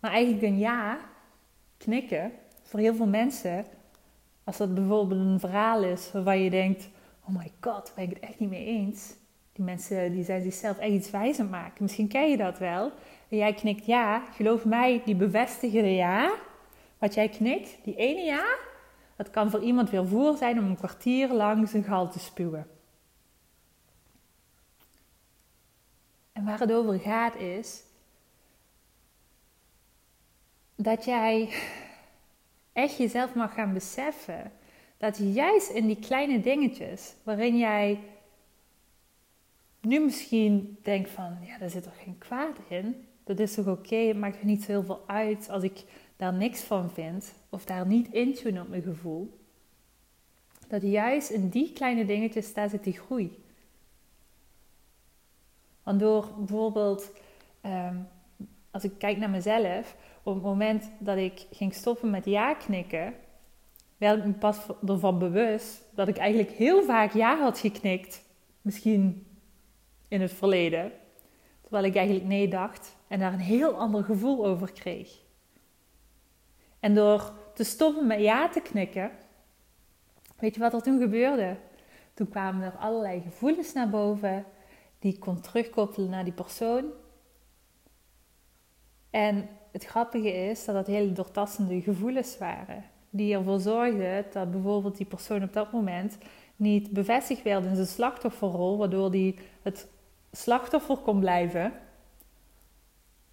Maar 0.00 0.10
eigenlijk 0.10 0.42
een 0.42 0.58
ja, 0.58 0.98
knikken, 1.76 2.32
voor 2.62 2.80
heel 2.80 2.94
veel 2.94 3.06
mensen, 3.06 3.64
als 4.44 4.56
dat 4.56 4.74
bijvoorbeeld 4.74 5.20
een 5.20 5.40
verhaal 5.40 5.82
is 5.82 6.12
waarvan 6.12 6.38
je 6.38 6.50
denkt: 6.50 6.88
Oh 7.24 7.36
my 7.36 7.52
god, 7.60 7.92
ben 7.94 8.04
ik 8.04 8.10
het 8.10 8.20
echt 8.20 8.38
niet 8.38 8.50
mee 8.50 8.64
eens. 8.66 9.14
Die 9.52 9.64
mensen 9.64 10.12
die 10.12 10.24
zijn 10.24 10.42
zichzelf 10.42 10.78
echt 10.78 10.92
iets 10.92 11.10
wijzer 11.10 11.44
maken. 11.44 11.82
Misschien 11.82 12.08
ken 12.08 12.30
je 12.30 12.36
dat 12.36 12.58
wel. 12.58 12.92
En 13.28 13.36
jij 13.36 13.54
knikt 13.54 13.86
ja. 13.86 14.24
Geloof 14.34 14.64
mij, 14.64 15.02
die 15.04 15.14
bevestigende 15.14 15.94
ja. 15.94 16.34
Wat 16.98 17.14
jij 17.14 17.28
knikt, 17.28 17.84
die 17.84 17.96
ene 17.96 18.20
ja. 18.20 18.56
Dat 19.16 19.30
kan 19.30 19.50
voor 19.50 19.62
iemand 19.62 19.90
weer 19.90 20.06
voer 20.06 20.36
zijn 20.36 20.58
om 20.58 20.64
een 20.64 20.76
kwartier 20.76 21.32
lang 21.32 21.68
zijn 21.68 21.84
gal 21.84 22.10
te 22.10 22.18
spuwen. 22.18 22.66
En 26.32 26.44
waar 26.44 26.58
het 26.58 26.72
over 26.72 27.00
gaat 27.00 27.34
is 27.34 27.82
dat 30.74 31.04
jij 31.04 31.54
echt 32.72 32.96
jezelf 32.96 33.34
mag 33.34 33.54
gaan 33.54 33.72
beseffen 33.72 34.52
dat 35.02 35.18
juist 35.18 35.70
in 35.70 35.86
die 35.86 35.98
kleine 35.98 36.40
dingetjes 36.40 37.14
waarin 37.22 37.58
jij 37.58 38.00
nu 39.80 40.00
misschien 40.00 40.78
denkt 40.82 41.10
van 41.10 41.36
ja, 41.44 41.58
daar 41.58 41.70
zit 41.70 41.82
toch 41.82 42.02
geen 42.02 42.18
kwaad 42.18 42.56
in. 42.68 43.06
Dat 43.24 43.38
is 43.38 43.54
toch 43.54 43.66
oké, 43.66 43.96
het 43.96 44.16
maakt 44.16 44.38
er 44.38 44.44
niet 44.44 44.62
zo 44.62 44.70
heel 44.70 44.82
veel 44.82 45.02
uit 45.06 45.48
als 45.50 45.62
ik 45.62 45.84
daar 46.16 46.32
niks 46.32 46.60
van 46.60 46.90
vind 46.90 47.34
of 47.48 47.64
daar 47.64 47.86
niet 47.86 48.12
in 48.12 48.34
tune 48.34 48.60
op 48.60 48.68
mijn 48.68 48.82
gevoel. 48.82 49.38
Dat 50.68 50.82
juist 50.82 51.30
in 51.30 51.48
die 51.48 51.72
kleine 51.72 52.04
dingetjes 52.04 52.54
daar 52.54 52.68
zit 52.68 52.84
die 52.84 52.98
groei. 52.98 53.44
Want 55.82 56.00
door 56.00 56.28
bijvoorbeeld, 56.38 57.10
ehm, 57.60 57.96
als 58.70 58.84
ik 58.84 58.92
kijk 58.98 59.16
naar 59.16 59.30
mezelf, 59.30 59.96
op 60.22 60.34
het 60.34 60.42
moment 60.42 60.90
dat 60.98 61.16
ik 61.16 61.46
ging 61.50 61.74
stoppen 61.74 62.10
met 62.10 62.24
ja 62.24 62.54
knikken, 62.54 63.14
werd 64.02 64.18
ik 64.18 64.24
me 64.24 64.32
pas 64.32 64.58
ervan 64.86 65.18
bewust 65.18 65.84
dat 65.94 66.08
ik 66.08 66.16
eigenlijk 66.16 66.50
heel 66.50 66.82
vaak 66.82 67.12
ja 67.12 67.38
had 67.38 67.58
geknikt. 67.58 68.22
Misschien 68.62 69.26
in 70.08 70.20
het 70.20 70.32
verleden. 70.32 70.92
Terwijl 71.60 71.84
ik 71.84 71.96
eigenlijk 71.96 72.26
nee 72.26 72.48
dacht 72.48 72.96
en 73.08 73.18
daar 73.18 73.32
een 73.32 73.38
heel 73.38 73.74
ander 73.74 74.04
gevoel 74.04 74.46
over 74.46 74.72
kreeg. 74.72 75.20
En 76.80 76.94
door 76.94 77.32
te 77.54 77.64
stoppen 77.64 78.06
met 78.06 78.20
ja 78.20 78.48
te 78.48 78.60
knikken, 78.60 79.10
weet 80.38 80.54
je 80.54 80.60
wat 80.60 80.72
er 80.72 80.82
toen 80.82 81.00
gebeurde? 81.00 81.56
Toen 82.14 82.28
kwamen 82.28 82.62
er 82.62 82.76
allerlei 82.76 83.20
gevoelens 83.20 83.72
naar 83.72 83.90
boven 83.90 84.44
die 84.98 85.12
ik 85.12 85.20
kon 85.20 85.40
terugkoppelen 85.40 86.10
naar 86.10 86.24
die 86.24 86.32
persoon. 86.32 86.84
En 89.10 89.48
het 89.72 89.84
grappige 89.84 90.32
is 90.32 90.64
dat 90.64 90.74
dat 90.74 90.86
hele 90.86 91.12
doortastende 91.12 91.80
gevoelens 91.80 92.38
waren. 92.38 92.91
Die 93.14 93.34
ervoor 93.34 93.60
zorgden 93.60 94.24
dat 94.32 94.50
bijvoorbeeld 94.50 94.96
die 94.96 95.06
persoon 95.06 95.42
op 95.42 95.52
dat 95.52 95.72
moment 95.72 96.18
niet 96.56 96.90
bevestigd 96.90 97.42
werd 97.42 97.64
in 97.64 97.74
zijn 97.74 97.86
slachtofferrol, 97.86 98.78
waardoor 98.78 99.10
die 99.10 99.38
het 99.62 99.88
slachtoffer 100.30 100.96
kon 100.96 101.20
blijven. 101.20 101.72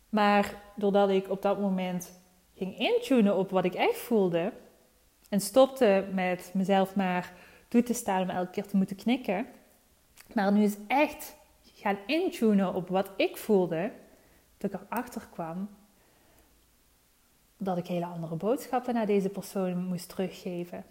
Maar 0.09 0.61
doordat 0.75 1.09
ik 1.09 1.29
op 1.29 1.41
dat 1.41 1.59
moment 1.59 2.21
ging 2.55 2.79
intunen 2.79 3.37
op 3.37 3.49
wat 3.49 3.65
ik 3.65 3.73
echt 3.73 3.97
voelde 3.97 4.53
en 5.29 5.41
stopte 5.41 6.07
met 6.13 6.51
mezelf 6.53 6.95
maar 6.95 7.33
toe 7.67 7.83
te 7.83 7.93
staan 7.93 8.21
om 8.21 8.29
elke 8.29 8.51
keer 8.51 8.67
te 8.67 8.77
moeten 8.77 8.95
knikken, 8.95 9.45
maar 10.33 10.51
nu 10.51 10.63
is 10.63 10.77
echt 10.87 11.35
gaan 11.63 11.97
intunen 12.05 12.73
op 12.73 12.89
wat 12.89 13.11
ik 13.17 13.37
voelde, 13.37 13.91
dat 14.57 14.73
ik 14.73 14.79
erachter 14.81 15.27
kwam 15.31 15.69
dat 17.61 17.77
ik 17.77 17.87
hele 17.87 18.05
andere 18.05 18.35
boodschappen 18.35 18.93
naar 18.93 19.05
deze 19.05 19.29
persoon 19.29 19.85
moest 19.85 20.09
teruggeven. 20.09 20.85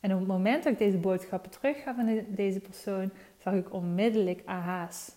En 0.00 0.12
op 0.12 0.18
het 0.18 0.28
moment 0.28 0.64
dat 0.64 0.72
ik 0.72 0.78
deze 0.78 0.96
boodschappen 0.96 1.50
teruggaf 1.50 1.98
aan 1.98 2.24
deze 2.28 2.60
persoon, 2.60 3.10
zag 3.42 3.54
ik 3.54 3.72
onmiddellijk 3.72 4.42
aha's. 4.44 5.12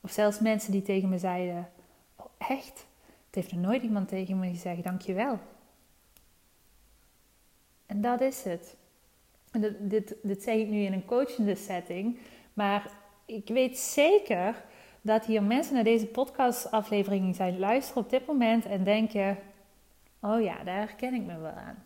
Of 0.00 0.10
zelfs 0.10 0.40
mensen 0.40 0.72
die 0.72 0.82
tegen 0.82 1.08
me 1.08 1.18
zeiden: 1.18 1.70
Oh, 2.16 2.26
echt? 2.38 2.86
Het 3.26 3.34
heeft 3.34 3.52
nog 3.52 3.60
nooit 3.60 3.82
iemand 3.82 4.08
tegen 4.08 4.38
me 4.38 4.48
gezegd: 4.48 4.82
Dankjewel. 4.82 5.38
En 7.86 8.00
dat 8.00 8.20
is 8.20 8.42
het. 8.42 8.76
En 9.50 9.60
dit, 9.60 9.74
dit, 9.80 10.14
dit 10.22 10.42
zeg 10.42 10.54
ik 10.54 10.68
nu 10.68 10.80
in 10.80 10.92
een 10.92 11.04
coachende 11.04 11.54
setting, 11.54 12.18
maar 12.52 12.90
ik 13.24 13.48
weet 13.48 13.78
zeker 13.78 14.64
dat 15.06 15.24
hier 15.24 15.42
mensen 15.42 15.74
naar 15.74 15.84
deze 15.84 16.06
podcastaflevering 16.06 17.34
zijn 17.34 17.58
luisteren 17.58 18.02
op 18.02 18.10
dit 18.10 18.26
moment 18.26 18.66
en 18.66 18.84
denken: 18.84 19.38
Oh 20.20 20.42
ja, 20.42 20.64
daar 20.64 20.76
herken 20.76 21.14
ik 21.14 21.22
me 21.22 21.38
wel 21.38 21.50
aan. 21.50 21.84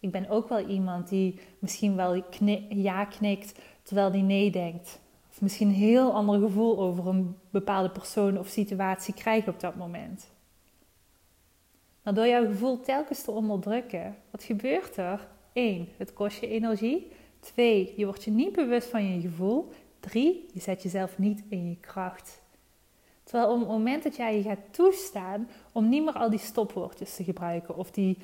Ik 0.00 0.10
ben 0.10 0.28
ook 0.28 0.48
wel 0.48 0.68
iemand 0.68 1.08
die 1.08 1.40
misschien 1.58 1.96
wel 1.96 2.22
ja 2.68 3.04
knikt 3.04 3.60
terwijl 3.82 4.10
die 4.10 4.22
nee 4.22 4.50
denkt. 4.50 5.00
Of 5.30 5.40
misschien 5.40 5.68
een 5.68 5.74
heel 5.74 6.12
ander 6.12 6.40
gevoel 6.40 6.78
over 6.78 7.06
een 7.06 7.36
bepaalde 7.50 7.90
persoon 7.90 8.38
of 8.38 8.48
situatie 8.48 9.14
krijgt 9.14 9.48
op 9.48 9.60
dat 9.60 9.74
moment. 9.74 10.30
Maar 12.02 12.14
door 12.14 12.26
jouw 12.26 12.46
gevoel 12.46 12.80
telkens 12.80 13.22
te 13.22 13.30
onderdrukken, 13.30 14.16
wat 14.30 14.42
gebeurt 14.42 14.96
er? 14.96 15.26
1. 15.52 15.88
Het 15.96 16.12
kost 16.12 16.40
je 16.40 16.48
energie. 16.48 17.12
2. 17.40 17.92
Je 17.96 18.04
wordt 18.04 18.24
je 18.24 18.30
niet 18.30 18.52
bewust 18.52 18.88
van 18.88 19.14
je 19.14 19.20
gevoel. 19.20 19.72
3. 20.00 20.46
Je 20.52 20.60
zet 20.60 20.82
jezelf 20.82 21.18
niet 21.18 21.42
in 21.48 21.68
je 21.68 21.76
kracht. 21.76 22.40
Terwijl 23.24 23.52
op 23.52 23.58
het 23.58 23.68
moment 23.68 24.02
dat 24.02 24.16
jij 24.16 24.36
je 24.36 24.42
gaat 24.42 24.72
toestaan 24.72 25.48
om 25.72 25.88
niet 25.88 26.04
meer 26.04 26.12
al 26.12 26.30
die 26.30 26.38
stopwoordjes 26.38 27.16
te 27.16 27.24
gebruiken 27.24 27.76
of 27.76 27.90
die, 27.90 28.18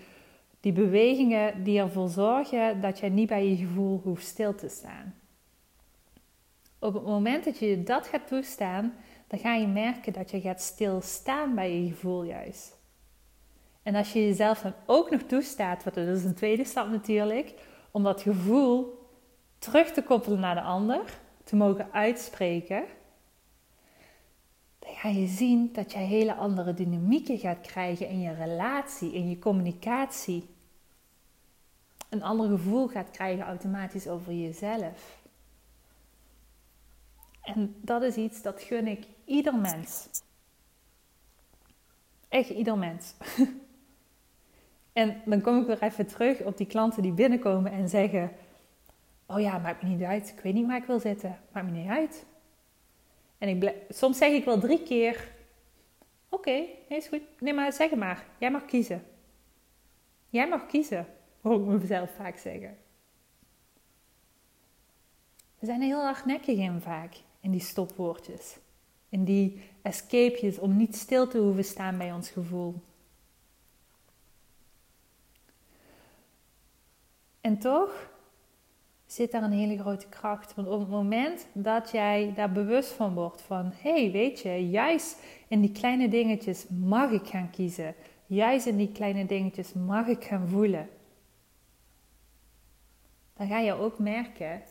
die 0.61 0.73
bewegingen 0.73 1.65
die 1.65 1.79
ervoor 1.79 2.09
zorgen 2.09 2.81
dat 2.81 2.99
jij 2.99 3.09
niet 3.09 3.29
bij 3.29 3.49
je 3.49 3.57
gevoel 3.57 4.01
hoeft 4.05 4.27
stil 4.27 4.55
te 4.55 4.69
staan. 4.69 5.15
Op 6.79 6.95
het 6.95 7.05
moment 7.05 7.45
dat 7.45 7.59
je 7.59 7.83
dat 7.83 8.07
gaat 8.07 8.27
toestaan, 8.27 8.95
dan 9.27 9.39
ga 9.39 9.55
je 9.55 9.67
merken 9.67 10.13
dat 10.13 10.31
je 10.31 10.41
gaat 10.41 10.63
stilstaan 10.63 11.55
bij 11.55 11.81
je 11.81 11.89
gevoel 11.89 12.25
juist. 12.25 12.77
En 13.83 13.95
als 13.95 14.13
je 14.13 14.21
jezelf 14.21 14.61
dan 14.61 14.75
ook 14.87 15.11
nog 15.11 15.23
toestaat, 15.23 15.85
wat 15.85 15.95
dat 15.95 16.07
is 16.07 16.25
een 16.25 16.35
tweede 16.35 16.65
stap 16.65 16.89
natuurlijk, 16.91 17.55
om 17.91 18.03
dat 18.03 18.23
gevoel 18.23 18.99
terug 19.59 19.91
te 19.91 20.03
koppelen 20.03 20.41
naar 20.41 20.55
de 20.55 20.61
ander, 20.61 21.03
te 21.45 21.57
mogen 21.57 21.93
uitspreken, 21.93 22.85
dan 24.79 24.95
ga 24.95 25.09
je 25.09 25.27
zien 25.27 25.73
dat 25.73 25.93
je 25.93 25.99
hele 25.99 26.35
andere 26.35 26.75
dynamieken 26.75 27.39
gaat 27.39 27.61
krijgen 27.61 28.09
in 28.09 28.21
je 28.21 28.35
relatie, 28.35 29.13
in 29.13 29.29
je 29.29 29.39
communicatie. 29.39 30.49
Een 32.09 32.23
ander 32.23 32.49
gevoel 32.49 32.89
gaat 32.89 33.11
krijgen 33.11 33.45
automatisch 33.45 34.09
over 34.09 34.33
jezelf. 34.33 35.23
En 37.43 37.77
dat 37.81 38.03
is 38.03 38.17
iets 38.17 38.43
dat 38.43 38.63
gun 38.63 38.87
ik 38.87 39.07
ieder 39.25 39.55
mens. 39.55 40.09
Echt 42.29 42.49
ieder 42.49 42.79
mens. 42.79 43.15
en 44.93 45.23
dan 45.25 45.41
kom 45.41 45.61
ik 45.61 45.67
weer 45.67 45.83
even 45.83 46.07
terug 46.07 46.41
op 46.41 46.57
die 46.57 46.67
klanten 46.67 47.03
die 47.03 47.13
binnenkomen 47.13 47.73
en 47.73 47.89
zeggen: 47.89 48.31
Oh 49.27 49.41
ja, 49.41 49.59
maakt 49.59 49.83
me 49.83 49.89
niet 49.89 50.03
uit. 50.03 50.29
Ik 50.37 50.41
weet 50.41 50.55
niet 50.55 50.67
waar 50.67 50.77
ik 50.77 50.85
wil 50.85 51.01
zitten. 51.01 51.39
Maakt 51.53 51.67
me 51.67 51.73
niet 51.73 51.89
uit. 51.89 52.27
En 53.39 53.49
ik 53.49 53.75
soms 53.89 54.19
zeg 54.19 54.33
ik 54.33 54.45
wel 54.45 54.59
drie 54.59 54.83
keer: 54.83 55.33
Oké, 56.29 56.51
okay, 56.51 56.79
is 56.89 57.07
goed. 57.07 57.23
Nee, 57.41 57.53
maar 57.53 57.73
zeg 57.73 57.95
maar. 57.95 58.25
Jij 58.39 58.51
mag 58.51 58.65
kiezen. 58.65 59.05
Jij 60.35 60.49
mag 60.49 60.67
kiezen, 60.67 61.07
hoor 61.41 61.61
ik 61.61 61.81
mezelf 61.81 62.11
vaak 62.15 62.39
zeggen. 62.39 62.77
We 65.59 65.67
zijn 65.67 65.83
heel 65.83 66.03
hardnekkig 66.03 66.59
in 66.59 66.81
vaak, 66.81 67.15
in 67.41 67.51
die 67.51 67.61
stopwoordjes. 67.61 68.57
In 69.09 69.25
die 69.25 69.63
escapejes 69.83 70.59
om 70.59 70.77
niet 70.77 70.97
stil 70.97 71.29
te 71.29 71.39
hoeven 71.39 71.65
staan 71.65 71.99
bij 71.99 72.13
ons 72.13 72.31
gevoel. 72.31 72.75
En 77.41 77.59
toch 77.59 78.11
zit 79.15 79.31
daar 79.31 79.43
een 79.43 79.53
hele 79.53 79.79
grote 79.79 80.09
kracht. 80.09 80.55
Want 80.55 80.69
op 80.69 80.81
het 80.81 80.89
moment 80.89 81.47
dat 81.53 81.91
jij 81.91 82.33
daar 82.35 82.53
bewust 82.53 82.91
van 82.91 83.15
wordt 83.15 83.43
van, 83.43 83.73
hé, 83.77 84.01
hey, 84.03 84.11
weet 84.11 84.41
je, 84.41 84.71
juist 84.71 85.19
in 85.49 85.61
die 85.61 85.73
kleine 85.73 86.09
dingetjes 86.09 86.67
mag 86.69 87.11
ik 87.11 87.27
gaan 87.27 87.51
kiezen. 87.51 87.95
Juist 88.27 88.67
in 88.67 88.77
die 88.77 88.93
kleine 88.93 89.27
dingetjes 89.27 89.73
mag 89.73 90.07
ik 90.07 90.25
gaan 90.25 90.49
voelen. 90.49 90.89
Dan 93.37 93.47
ga 93.47 93.59
je 93.59 93.73
ook 93.73 93.99
merken 93.99 94.63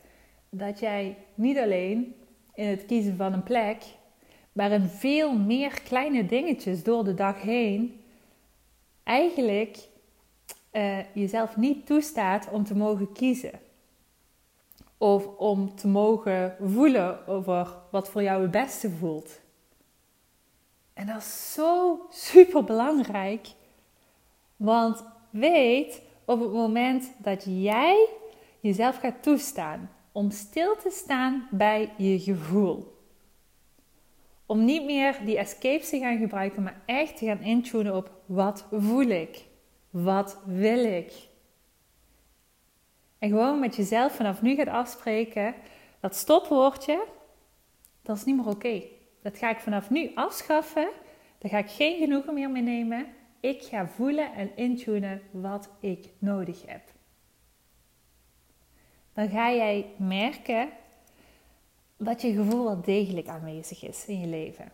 dat 0.48 0.78
jij 0.78 1.16
niet 1.34 1.58
alleen 1.58 2.14
in 2.54 2.66
het 2.66 2.86
kiezen 2.86 3.16
van 3.16 3.32
een 3.32 3.42
plek, 3.42 3.82
maar 4.52 4.70
in 4.70 4.88
veel 4.88 5.38
meer 5.38 5.80
kleine 5.82 6.26
dingetjes 6.26 6.82
door 6.82 7.04
de 7.04 7.14
dag 7.14 7.42
heen 7.42 8.00
eigenlijk 9.02 9.78
uh, 10.72 10.98
jezelf 11.14 11.56
niet 11.56 11.86
toestaat 11.86 12.50
om 12.50 12.64
te 12.64 12.76
mogen 12.76 13.12
kiezen. 13.12 13.63
Of 14.98 15.26
om 15.26 15.74
te 15.74 15.88
mogen 15.88 16.56
voelen 16.60 17.26
over 17.26 17.76
wat 17.90 18.08
voor 18.08 18.22
jou 18.22 18.42
het 18.42 18.50
beste 18.50 18.90
voelt. 18.90 19.40
En 20.92 21.06
dat 21.06 21.16
is 21.16 21.52
zo 21.52 22.00
super 22.10 22.64
belangrijk. 22.64 23.48
Want 24.56 25.04
weet 25.30 26.02
op 26.24 26.40
het 26.40 26.52
moment 26.52 27.12
dat 27.18 27.44
jij 27.46 28.08
jezelf 28.60 28.96
gaat 28.96 29.22
toestaan 29.22 29.90
om 30.12 30.30
stil 30.30 30.76
te 30.76 30.90
staan 30.90 31.48
bij 31.50 31.92
je 31.96 32.20
gevoel. 32.20 32.92
Om 34.46 34.64
niet 34.64 34.84
meer 34.84 35.20
die 35.24 35.38
escapes 35.38 35.88
te 35.88 35.98
gaan 35.98 36.18
gebruiken, 36.18 36.62
maar 36.62 36.82
echt 36.86 37.16
te 37.16 37.26
gaan 37.26 37.40
intunen 37.40 37.96
op 37.96 38.10
wat 38.26 38.66
voel 38.70 39.06
ik? 39.06 39.46
Wat 39.90 40.40
wil 40.44 40.84
ik? 40.84 41.12
En 43.24 43.30
gewoon 43.30 43.60
met 43.60 43.76
jezelf 43.76 44.14
vanaf 44.14 44.42
nu 44.42 44.54
gaat 44.54 44.68
afspreken, 44.68 45.54
dat 46.00 46.16
stopwoordje, 46.16 47.06
dat 48.02 48.16
is 48.16 48.24
niet 48.24 48.36
meer 48.36 48.46
oké. 48.46 48.82
Dat 49.22 49.38
ga 49.38 49.50
ik 49.50 49.58
vanaf 49.58 49.90
nu 49.90 50.10
afschaffen. 50.14 50.88
Daar 51.38 51.50
ga 51.50 51.58
ik 51.58 51.70
geen 51.70 51.98
genoegen 51.98 52.34
meer 52.34 52.50
mee 52.50 52.62
nemen. 52.62 53.06
Ik 53.40 53.62
ga 53.62 53.86
voelen 53.86 54.32
en 54.32 54.56
intunen 54.56 55.22
wat 55.30 55.68
ik 55.80 56.08
nodig 56.18 56.66
heb. 56.66 56.82
Dan 59.12 59.28
ga 59.28 59.52
jij 59.52 59.86
merken 59.96 60.68
dat 61.96 62.22
je 62.22 62.32
gevoel 62.32 62.64
wel 62.64 62.80
degelijk 62.80 63.28
aanwezig 63.28 63.84
is 63.84 64.06
in 64.06 64.20
je 64.20 64.26
leven. 64.26 64.72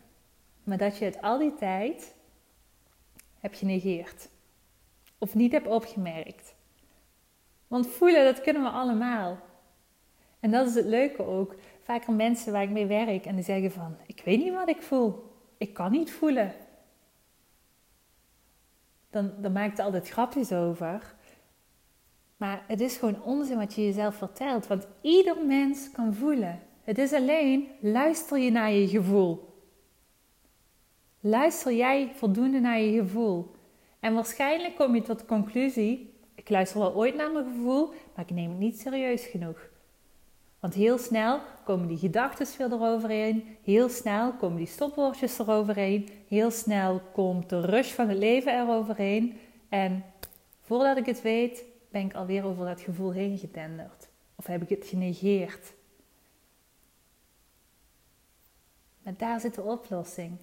Maar 0.64 0.78
dat 0.78 0.98
je 0.98 1.04
het 1.04 1.22
al 1.22 1.38
die 1.38 1.54
tijd 1.54 2.14
hebt 3.38 3.56
genegeerd. 3.56 4.28
Of 5.18 5.34
niet 5.34 5.52
hebt 5.52 5.66
opgemerkt. 5.66 6.58
Want 7.70 7.86
voelen, 7.86 8.24
dat 8.24 8.40
kunnen 8.40 8.62
we 8.62 8.68
allemaal. 8.68 9.38
En 10.40 10.50
dat 10.50 10.66
is 10.66 10.74
het 10.74 10.84
leuke 10.84 11.22
ook. 11.22 11.54
Vaker 11.82 12.12
mensen 12.12 12.52
waar 12.52 12.62
ik 12.62 12.70
mee 12.70 12.86
werk 12.86 13.26
en 13.26 13.34
die 13.34 13.44
zeggen 13.44 13.70
van... 13.70 13.96
Ik 14.06 14.22
weet 14.24 14.38
niet 14.38 14.52
wat 14.52 14.68
ik 14.68 14.82
voel. 14.82 15.34
Ik 15.58 15.74
kan 15.74 15.90
niet 15.90 16.12
voelen. 16.12 16.54
Dan, 19.10 19.32
dan 19.38 19.52
maak 19.52 19.70
ik 19.70 19.78
er 19.78 19.84
altijd 19.84 20.08
grapjes 20.08 20.52
over. 20.52 21.14
Maar 22.36 22.64
het 22.66 22.80
is 22.80 22.96
gewoon 22.96 23.22
onzin 23.22 23.56
wat 23.58 23.74
je 23.74 23.84
jezelf 23.84 24.14
vertelt. 24.14 24.66
Want 24.66 24.86
ieder 25.00 25.44
mens 25.46 25.90
kan 25.90 26.14
voelen. 26.14 26.60
Het 26.82 26.98
is 26.98 27.12
alleen, 27.12 27.68
luister 27.80 28.38
je 28.38 28.50
naar 28.50 28.72
je 28.72 28.88
gevoel. 28.88 29.48
Luister 31.20 31.72
jij 31.72 32.12
voldoende 32.14 32.60
naar 32.60 32.80
je 32.80 33.00
gevoel? 33.00 33.54
En 34.00 34.14
waarschijnlijk 34.14 34.76
kom 34.76 34.94
je 34.94 35.02
tot 35.02 35.18
de 35.18 35.24
conclusie: 35.24 36.09
ik 36.50 36.56
luister 36.56 36.80
wel 36.80 36.94
ooit 36.94 37.14
naar 37.14 37.32
mijn 37.32 37.44
gevoel, 37.44 37.92
maar 38.14 38.24
ik 38.24 38.34
neem 38.34 38.50
het 38.50 38.58
niet 38.58 38.80
serieus 38.80 39.24
genoeg. 39.24 39.68
Want 40.60 40.74
heel 40.74 40.98
snel 40.98 41.40
komen 41.64 41.88
die 41.88 41.98
gedachten 41.98 42.46
weer 42.58 42.72
eroverheen, 42.72 43.56
heel 43.62 43.88
snel 43.88 44.32
komen 44.32 44.56
die 44.56 44.66
stopwoordjes 44.66 45.38
eroverheen, 45.38 46.08
heel 46.28 46.50
snel 46.50 47.00
komt 47.12 47.48
de 47.48 47.60
rush 47.60 47.90
van 47.90 48.08
het 48.08 48.18
leven 48.18 48.60
eroverheen. 48.60 49.38
En 49.68 50.04
voordat 50.60 50.96
ik 50.96 51.06
het 51.06 51.22
weet, 51.22 51.64
ben 51.90 52.04
ik 52.04 52.14
alweer 52.14 52.44
over 52.44 52.66
dat 52.66 52.80
gevoel 52.80 53.12
heen 53.12 53.38
getenderd. 53.38 54.08
Of 54.34 54.46
heb 54.46 54.62
ik 54.62 54.68
het 54.68 54.86
genegeerd. 54.86 55.72
Maar 59.02 59.14
daar 59.16 59.40
zit 59.40 59.54
de 59.54 59.62
oplossing. 59.62 60.36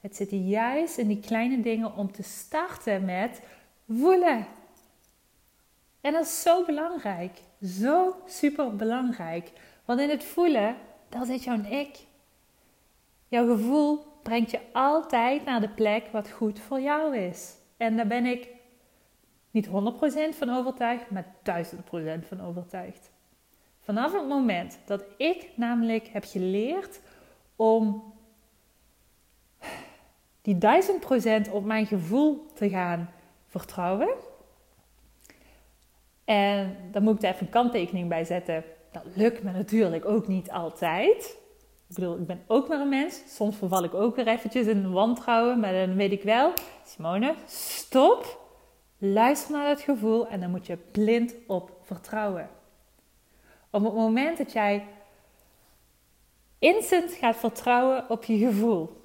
Het 0.00 0.16
zit 0.16 0.30
juist 0.30 0.98
in 0.98 1.08
die 1.08 1.20
kleine 1.20 1.60
dingen 1.60 1.96
om 1.96 2.12
te 2.12 2.22
starten 2.22 3.04
met 3.04 3.42
voelen. 3.88 4.46
En 6.02 6.12
dat 6.12 6.24
is 6.24 6.42
zo 6.42 6.64
belangrijk. 6.64 7.38
Zo 7.62 8.16
super 8.26 8.76
belangrijk. 8.76 9.52
Want 9.84 10.00
in 10.00 10.08
het 10.08 10.24
voelen, 10.24 10.76
daar 11.08 11.24
zit 11.24 11.44
jouw 11.44 11.64
ik. 11.64 11.98
Jouw 13.28 13.46
gevoel 13.46 14.04
brengt 14.22 14.50
je 14.50 14.60
altijd 14.72 15.44
naar 15.44 15.60
de 15.60 15.68
plek 15.68 16.06
wat 16.12 16.30
goed 16.30 16.60
voor 16.60 16.80
jou 16.80 17.16
is. 17.16 17.54
En 17.76 17.96
daar 17.96 18.06
ben 18.06 18.26
ik 18.26 18.48
niet 19.50 19.66
100% 19.66 19.70
van 20.30 20.50
overtuigd, 20.50 21.10
maar 21.10 21.34
1000% 22.24 22.26
van 22.28 22.40
overtuigd. 22.40 23.10
Vanaf 23.80 24.12
het 24.12 24.28
moment 24.28 24.78
dat 24.84 25.04
ik 25.16 25.48
namelijk 25.54 26.06
heb 26.06 26.24
geleerd 26.24 27.00
om 27.56 28.12
die 30.42 30.58
1000% 31.48 31.50
op 31.50 31.64
mijn 31.64 31.86
gevoel 31.86 32.46
te 32.54 32.68
gaan 32.68 33.10
vertrouwen. 33.46 34.08
En 36.32 36.76
dan 36.90 37.02
moet 37.02 37.14
ik 37.14 37.22
er 37.22 37.28
even 37.28 37.46
een 37.46 37.52
kanttekening 37.52 38.08
bij 38.08 38.24
zetten. 38.24 38.64
Dat 38.92 39.02
lukt 39.14 39.42
me 39.42 39.50
natuurlijk 39.50 40.04
ook 40.04 40.28
niet 40.28 40.50
altijd. 40.50 41.38
Ik 41.88 41.94
bedoel, 41.94 42.18
ik 42.18 42.26
ben 42.26 42.42
ook 42.46 42.68
maar 42.68 42.80
een 42.80 42.88
mens. 42.88 43.22
Soms 43.36 43.56
verval 43.56 43.84
ik 43.84 43.94
ook 43.94 44.16
weer 44.16 44.26
eventjes 44.26 44.66
in 44.66 44.92
wantrouwen. 44.92 45.60
Maar 45.60 45.72
dan 45.72 45.94
weet 45.94 46.12
ik 46.12 46.22
wel, 46.22 46.52
Simone, 46.84 47.34
stop. 47.46 48.40
Luister 48.98 49.52
naar 49.52 49.68
het 49.68 49.80
gevoel 49.80 50.28
en 50.28 50.40
dan 50.40 50.50
moet 50.50 50.66
je 50.66 50.76
blind 50.76 51.34
op 51.46 51.70
vertrouwen. 51.82 52.48
Op 53.70 53.84
het 53.84 53.94
moment 53.94 54.38
dat 54.38 54.52
jij 54.52 54.86
instant 56.58 57.12
gaat 57.12 57.36
vertrouwen 57.36 58.10
op 58.10 58.24
je 58.24 58.38
gevoel, 58.38 59.02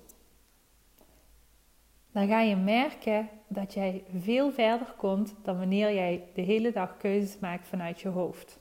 dan 2.12 2.28
ga 2.28 2.42
je 2.42 2.56
merken 2.56 3.30
dat 3.48 3.74
jij 3.74 4.04
veel 4.22 4.52
verder 4.52 4.94
komt 4.98 5.36
dan 5.44 5.58
wanneer 5.58 5.94
jij 5.94 6.24
de 6.34 6.42
hele 6.42 6.72
dag 6.72 6.98
keuzes 6.98 7.40
maakt 7.40 7.68
vanuit 7.68 8.02
je 8.02 8.08
hoofd. 8.08 8.60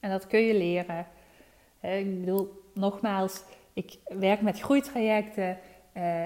En 0.00 0.10
dat 0.10 0.26
kun 0.26 0.40
je 0.40 0.54
leren. 0.54 1.06
Ik 1.80 2.20
bedoel, 2.20 2.62
nogmaals, 2.74 3.42
ik 3.72 3.98
werk 4.04 4.40
met 4.40 4.60
groeitrajecten 4.60 5.58
uh, 5.96 6.22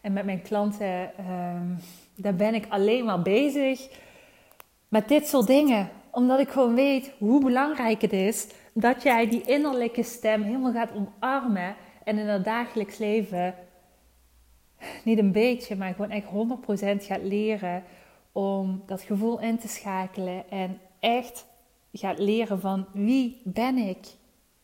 en 0.00 0.12
met 0.12 0.24
mijn 0.24 0.42
klanten. 0.42 1.10
Uh, 1.20 1.60
daar 2.16 2.34
ben 2.34 2.54
ik 2.54 2.66
alleen 2.68 3.04
maar 3.04 3.22
bezig 3.22 3.88
met 4.88 5.08
dit 5.08 5.28
soort 5.28 5.46
dingen. 5.46 5.88
Omdat 6.10 6.40
ik 6.40 6.48
gewoon 6.48 6.74
weet 6.74 7.12
hoe 7.18 7.44
belangrijk 7.44 8.00
het 8.00 8.12
is 8.12 8.46
dat 8.72 9.02
jij 9.02 9.28
die 9.28 9.42
innerlijke 9.42 10.02
stem 10.02 10.42
helemaal 10.42 10.72
gaat 10.72 10.90
omarmen 10.94 11.76
en 12.04 12.18
in 12.18 12.26
het 12.26 12.44
dagelijks 12.44 12.98
leven 12.98 13.54
niet 15.04 15.18
een 15.18 15.32
beetje, 15.32 15.76
maar 15.76 15.94
gewoon 15.94 16.10
echt 16.10 16.26
100% 17.02 17.06
gaat 17.06 17.22
leren 17.22 17.82
om 18.32 18.82
dat 18.86 19.02
gevoel 19.02 19.40
in 19.40 19.58
te 19.58 19.68
schakelen 19.68 20.50
en 20.50 20.78
echt 21.00 21.46
gaat 21.92 22.18
leren 22.18 22.60
van 22.60 22.86
wie 22.92 23.40
ben 23.44 23.76
ik? 23.76 24.06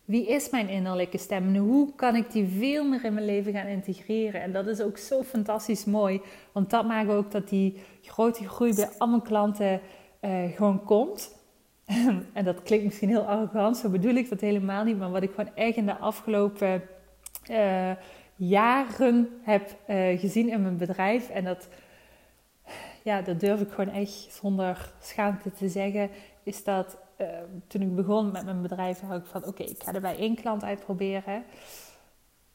Wie 0.05 0.27
is 0.27 0.51
mijn 0.51 0.69
innerlijke 0.69 1.19
stem 1.19 1.47
en 1.47 1.57
hoe 1.57 1.95
kan 1.95 2.17
ik 2.17 2.33
die 2.33 2.47
veel 2.47 2.85
meer 2.85 3.05
in 3.05 3.15
mijn 3.15 3.27
leven 3.27 3.53
gaan 3.53 3.67
integreren? 3.67 4.43
En 4.43 4.53
dat 4.53 4.67
is 4.67 4.81
ook 4.81 4.99
zo 4.99 5.23
fantastisch 5.23 5.85
mooi, 5.85 6.21
want 6.53 6.71
dat 6.71 6.87
maakt 6.87 7.11
ook 7.11 7.31
dat 7.31 7.49
die 7.49 7.81
grote 8.03 8.49
groei 8.49 8.75
bij 8.75 8.89
al 8.99 9.07
mijn 9.07 9.23
klanten 9.23 9.81
uh, 10.21 10.31
gewoon 10.55 10.85
komt. 10.85 11.37
en 12.33 12.45
dat 12.45 12.63
klinkt 12.63 12.85
misschien 12.85 13.09
heel 13.09 13.27
arrogant, 13.27 13.77
zo 13.77 13.89
bedoel 13.89 14.15
ik 14.15 14.29
dat 14.29 14.41
helemaal 14.41 14.85
niet, 14.85 14.99
maar 14.99 15.11
wat 15.11 15.23
ik 15.23 15.31
gewoon 15.31 15.55
echt 15.55 15.77
in 15.77 15.87
de 15.87 15.97
afgelopen 15.97 16.83
uh, 17.51 17.91
jaren 18.49 19.41
heb 19.43 19.77
uh, 19.89 20.19
gezien 20.19 20.49
in 20.49 20.63
mijn 20.63 20.77
bedrijf. 20.77 21.29
En 21.29 21.45
dat, 21.45 21.69
ja, 23.03 23.23
dat 23.23 23.41
durf 23.41 23.61
ik 23.61 23.71
gewoon 23.71 23.95
echt 23.95 24.29
zonder 24.31 24.93
schaamte 25.01 25.53
te 25.53 25.69
zeggen. 25.69 26.11
Is 26.43 26.65
dat 26.65 26.99
uh, 27.21 27.27
toen 27.67 27.81
ik 27.81 27.95
begon 27.95 28.33
met 28.33 28.45
mijn 28.45 28.63
bedrijf, 28.63 29.01
had 29.01 29.19
ik 29.19 29.27
van 29.27 29.45
oké, 29.45 29.63
ik 29.63 29.83
ga 29.83 29.93
er 29.93 30.01
bij 30.01 30.17
één 30.17 30.35
klant 30.35 30.65
uitproberen. 30.65 31.45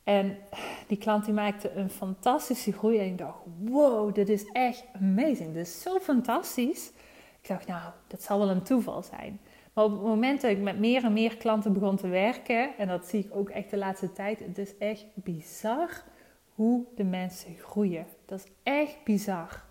En 0.04 0.38
die 0.88 0.98
klant 0.98 1.26
die 1.26 1.34
maakte 1.34 1.71
een 1.71 1.89
fantastische 1.89 2.71
groei. 2.71 3.00
En 3.00 3.06
ik 3.06 3.17
dacht, 3.17 3.38
wow, 3.60 4.15
dit 4.15 4.30
is 4.30 4.45
echt 4.52 4.84
amazing. 5.02 5.54
Dit 5.54 5.67
is 5.67 5.82
zo 5.82 6.00
fantastisch. 6.00 6.91
Ik 7.41 7.48
dacht, 7.48 7.67
nou, 7.67 7.91
dat 8.08 8.24
zal 8.24 8.39
wel 8.39 8.50
een 8.50 8.63
toeval 8.63 9.04
zijn. 9.04 9.39
Op 9.77 9.91
het 9.91 10.01
moment 10.01 10.41
dat 10.41 10.51
ik 10.51 10.61
met 10.61 10.79
meer 10.79 11.03
en 11.03 11.13
meer 11.13 11.38
klanten 11.38 11.73
begon 11.73 11.95
te 11.95 12.07
werken, 12.07 12.77
en 12.77 12.88
dat 12.88 13.05
zie 13.05 13.25
ik 13.25 13.35
ook 13.35 13.49
echt 13.49 13.69
de 13.69 13.77
laatste 13.77 14.13
tijd, 14.13 14.39
het 14.39 14.57
is 14.57 14.77
echt 14.77 15.05
bizar 15.13 16.03
hoe 16.53 16.85
de 16.95 17.03
mensen 17.03 17.55
groeien. 17.57 18.05
Dat 18.25 18.39
is 18.39 18.51
echt 18.63 18.97
bizar. 19.03 19.63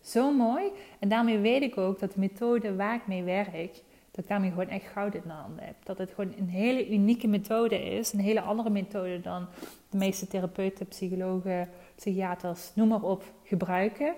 Zo 0.00 0.32
mooi. 0.32 0.70
En 0.98 1.08
daarmee 1.08 1.38
weet 1.38 1.62
ik 1.62 1.78
ook 1.78 1.98
dat 1.98 2.12
de 2.12 2.20
methode 2.20 2.76
waar 2.76 2.94
ik 2.94 3.06
mee 3.06 3.22
werk, 3.22 3.82
dat 4.10 4.24
ik 4.24 4.28
daarmee 4.28 4.50
gewoon 4.50 4.68
echt 4.68 4.86
goud 4.86 5.14
in 5.14 5.22
de 5.24 5.32
handen 5.32 5.64
heb. 5.64 5.74
Dat 5.82 5.98
het 5.98 6.10
gewoon 6.14 6.34
een 6.38 6.48
hele 6.48 6.90
unieke 6.90 7.28
methode 7.28 7.84
is. 7.84 8.12
Een 8.12 8.20
hele 8.20 8.40
andere 8.40 8.70
methode 8.70 9.20
dan 9.20 9.46
de 9.90 9.96
meeste 9.96 10.26
therapeuten, 10.26 10.86
psychologen, 10.86 11.68
psychiaters, 11.94 12.70
noem 12.74 12.88
maar 12.88 13.02
op, 13.02 13.24
gebruiken. 13.42 14.14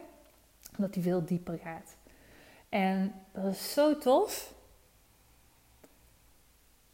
Omdat 0.76 0.94
die 0.94 1.02
veel 1.02 1.24
dieper 1.24 1.58
gaat. 1.62 1.96
En 2.68 3.12
dat 3.32 3.44
is 3.44 3.72
zo 3.72 3.98
tof. 3.98 4.54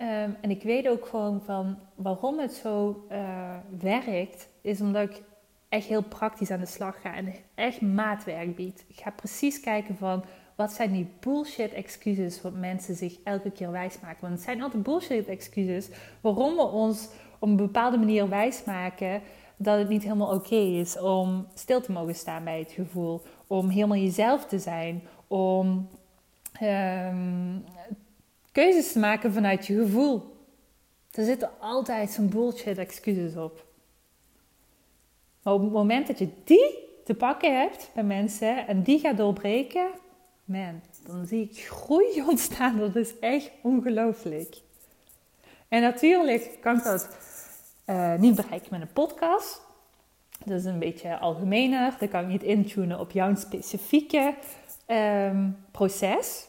Ehm, 0.03 0.31
en 0.41 0.51
ik 0.51 0.63
weet 0.63 0.89
ook 0.89 1.07
gewoon 1.07 1.41
van 1.45 1.79
waarom 1.95 2.39
het 2.39 2.53
zo 2.53 3.07
uh, 3.11 3.57
werkt, 3.81 4.49
is 4.61 4.81
omdat 4.81 5.11
ik 5.11 5.23
echt 5.69 5.87
heel 5.87 6.03
praktisch 6.03 6.51
aan 6.51 6.61
de 6.61 6.67
slag 6.67 7.01
ga 7.01 7.15
en 7.15 7.35
echt 7.55 7.81
maatwerk 7.81 8.57
bied. 8.57 8.85
Ik 8.89 9.01
ga 9.01 9.11
precies 9.11 9.61
kijken 9.61 9.97
van 9.97 10.25
wat 10.57 10.73
zijn 10.73 10.93
die 10.93 11.09
bullshit 11.21 11.73
excuses 11.73 12.43
wat 12.43 12.55
mensen 12.55 12.95
zich 12.95 13.17
elke 13.25 13.51
keer 13.51 13.71
wijsmaken. 13.71 14.21
Want 14.21 14.33
het 14.33 14.43
zijn 14.43 14.63
altijd 14.63 14.83
bullshit 14.83 15.27
excuses 15.27 15.89
waarom 16.21 16.57
we 16.57 16.63
ons 16.67 17.09
op 17.39 17.49
een 17.49 17.57
bepaalde 17.57 17.97
manier 17.97 18.29
wijsmaken 18.29 19.23
dat 19.57 19.79
het 19.79 19.89
niet 19.89 20.03
helemaal 20.03 20.35
oké 20.35 20.55
is 20.55 20.99
om 20.99 21.47
stil 21.55 21.81
te 21.81 21.93
mogen 21.93 22.15
staan 22.15 22.45
bij 22.45 22.59
het 22.59 22.73
gevoel. 22.73 23.23
om 23.47 23.69
helemaal 23.69 23.97
jezelf 23.97 24.47
te 24.47 24.59
zijn, 24.59 25.03
om 25.27 25.89
ehm, 26.53 27.59
keuzes 28.53 28.93
maken 28.93 29.33
vanuit 29.33 29.67
je 29.67 29.75
gevoel. 29.75 30.37
Er 31.11 31.25
zitten 31.25 31.51
altijd 31.61 32.11
zo'n 32.11 32.29
bullshit 32.29 32.79
excuses 32.79 33.37
op. 33.37 33.65
Maar 35.43 35.55
op 35.55 35.63
het 35.63 35.73
moment 35.73 36.07
dat 36.07 36.19
je 36.19 36.29
die 36.45 36.79
te 37.05 37.15
pakken 37.15 37.61
hebt 37.61 37.91
bij 37.95 38.05
mensen 38.05 38.67
en 38.67 38.83
die 38.83 38.99
gaat 38.99 39.17
doorbreken, 39.17 39.91
man, 40.45 40.81
dan 41.07 41.27
zie 41.27 41.43
ik 41.43 41.67
groei 41.69 42.23
ontstaan. 42.29 42.79
Dat 42.79 42.97
is 42.97 43.19
echt 43.19 43.51
ongelooflijk. 43.63 44.57
En 45.69 45.83
natuurlijk 45.83 46.59
kan 46.61 46.77
ik 46.77 46.85
dat 46.85 47.09
uh, 47.87 48.15
niet 48.15 48.35
bereiken 48.35 48.69
met 48.71 48.81
een 48.81 48.93
podcast. 48.93 49.61
Dat 50.45 50.59
is 50.59 50.65
een 50.65 50.79
beetje 50.79 51.19
algemener. 51.19 51.97
Dan 51.99 52.09
kan 52.09 52.21
ik 52.21 52.29
niet 52.29 52.43
intunen 52.43 53.01
op 53.01 53.11
jouw 53.11 53.35
specifieke 53.35 54.35
um, 54.87 55.57
proces. 55.71 56.47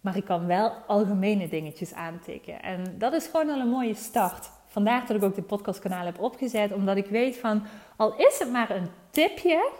Maar 0.00 0.16
ik 0.16 0.24
kan 0.24 0.46
wel 0.46 0.72
algemene 0.86 1.48
dingetjes 1.48 1.94
aantikken. 1.94 2.62
En 2.62 2.94
dat 2.98 3.12
is 3.12 3.26
gewoon 3.26 3.50
al 3.50 3.60
een 3.60 3.68
mooie 3.68 3.94
start. 3.94 4.50
Vandaar 4.66 5.06
dat 5.06 5.16
ik 5.16 5.22
ook 5.22 5.34
dit 5.34 5.46
podcastkanaal 5.46 6.04
heb 6.04 6.20
opgezet. 6.20 6.72
Omdat 6.72 6.96
ik 6.96 7.06
weet 7.06 7.36
van, 7.36 7.62
al 7.96 8.16
is 8.16 8.38
het 8.38 8.50
maar 8.50 8.70
een 8.70 8.88
tipje 9.10 9.70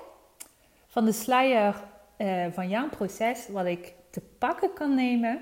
van 0.87 1.05
de 1.05 1.13
sluier 1.13 1.75
uh, 2.19 2.45
van 2.51 2.69
jouw 2.69 2.89
proces. 2.89 3.49
Wat 3.49 3.67
ik 3.67 3.95
te 4.11 4.23
pakken 4.39 4.73
kan 4.73 4.95
nemen. 4.95 5.41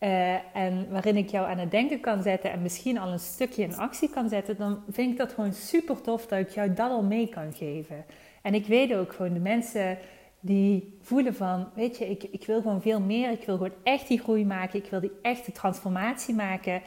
Uh, 0.00 0.56
en 0.56 0.90
waarin 0.90 1.16
ik 1.16 1.30
jou 1.30 1.48
aan 1.48 1.58
het 1.58 1.70
denken 1.70 2.00
kan 2.00 2.22
zetten 2.22 2.50
en 2.50 2.62
misschien 2.62 2.98
al 2.98 3.12
een 3.12 3.18
stukje 3.18 3.62
in 3.62 3.76
actie 3.76 4.10
kan 4.10 4.28
zetten, 4.28 4.56
dan 4.56 4.82
vind 4.90 5.12
ik 5.12 5.18
dat 5.18 5.32
gewoon 5.32 5.52
super 5.52 6.00
tof 6.00 6.26
dat 6.26 6.38
ik 6.38 6.50
jou 6.50 6.72
dat 6.72 6.90
al 6.90 7.02
mee 7.02 7.28
kan 7.28 7.52
geven. 7.52 8.04
En 8.42 8.54
ik 8.54 8.66
weet 8.66 8.94
ook 8.94 9.12
gewoon 9.12 9.32
de 9.32 9.40
mensen 9.40 9.98
die 10.44 10.98
voelen 11.00 11.34
van, 11.34 11.68
weet 11.74 11.98
je, 11.98 12.10
ik, 12.10 12.22
ik 12.22 12.46
wil 12.46 12.60
gewoon 12.60 12.82
veel 12.82 13.00
meer, 13.00 13.30
ik 13.30 13.44
wil 13.44 13.56
gewoon 13.56 13.72
echt 13.82 14.08
die 14.08 14.20
groei 14.20 14.46
maken, 14.46 14.78
ik 14.78 14.90
wil 14.90 15.00
die 15.00 15.12
echte 15.22 15.52
transformatie 15.52 16.34
maken. 16.34 16.82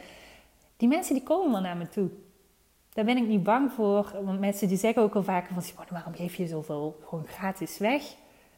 Die 0.76 0.88
mensen 0.88 1.14
die 1.14 1.22
komen 1.22 1.52
wel 1.52 1.60
naar 1.60 1.76
me 1.76 1.88
toe. 1.88 2.08
Daar 2.92 3.04
ben 3.04 3.16
ik 3.16 3.26
niet 3.26 3.42
bang 3.42 3.72
voor, 3.72 4.12
want 4.24 4.40
mensen 4.40 4.68
die 4.68 4.76
zeggen 4.76 5.02
ook 5.02 5.14
al 5.14 5.22
vaker 5.22 5.54
van, 5.54 5.86
waarom 5.90 6.14
geef 6.14 6.34
je 6.34 6.46
zoveel 6.46 7.00
gewoon 7.04 7.26
gratis 7.26 7.78
weg? 7.78 8.02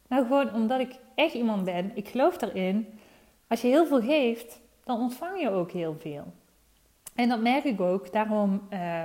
Nou, 0.07 0.25
gewoon 0.25 0.53
omdat 0.53 0.79
ik 0.79 0.95
echt 1.15 1.33
iemand 1.33 1.63
ben, 1.65 1.91
ik 1.93 2.07
geloof 2.07 2.41
erin 2.41 2.87
als 3.49 3.61
je 3.61 3.67
heel 3.67 3.85
veel 3.85 4.01
geeft, 4.01 4.59
dan 4.83 4.99
ontvang 4.99 5.41
je 5.41 5.49
ook 5.49 5.71
heel 5.71 5.95
veel. 5.99 6.33
En 7.15 7.29
dat 7.29 7.41
merk 7.41 7.63
ik 7.63 7.81
ook. 7.81 8.11
Daarom 8.13 8.67
uh, 8.69 9.03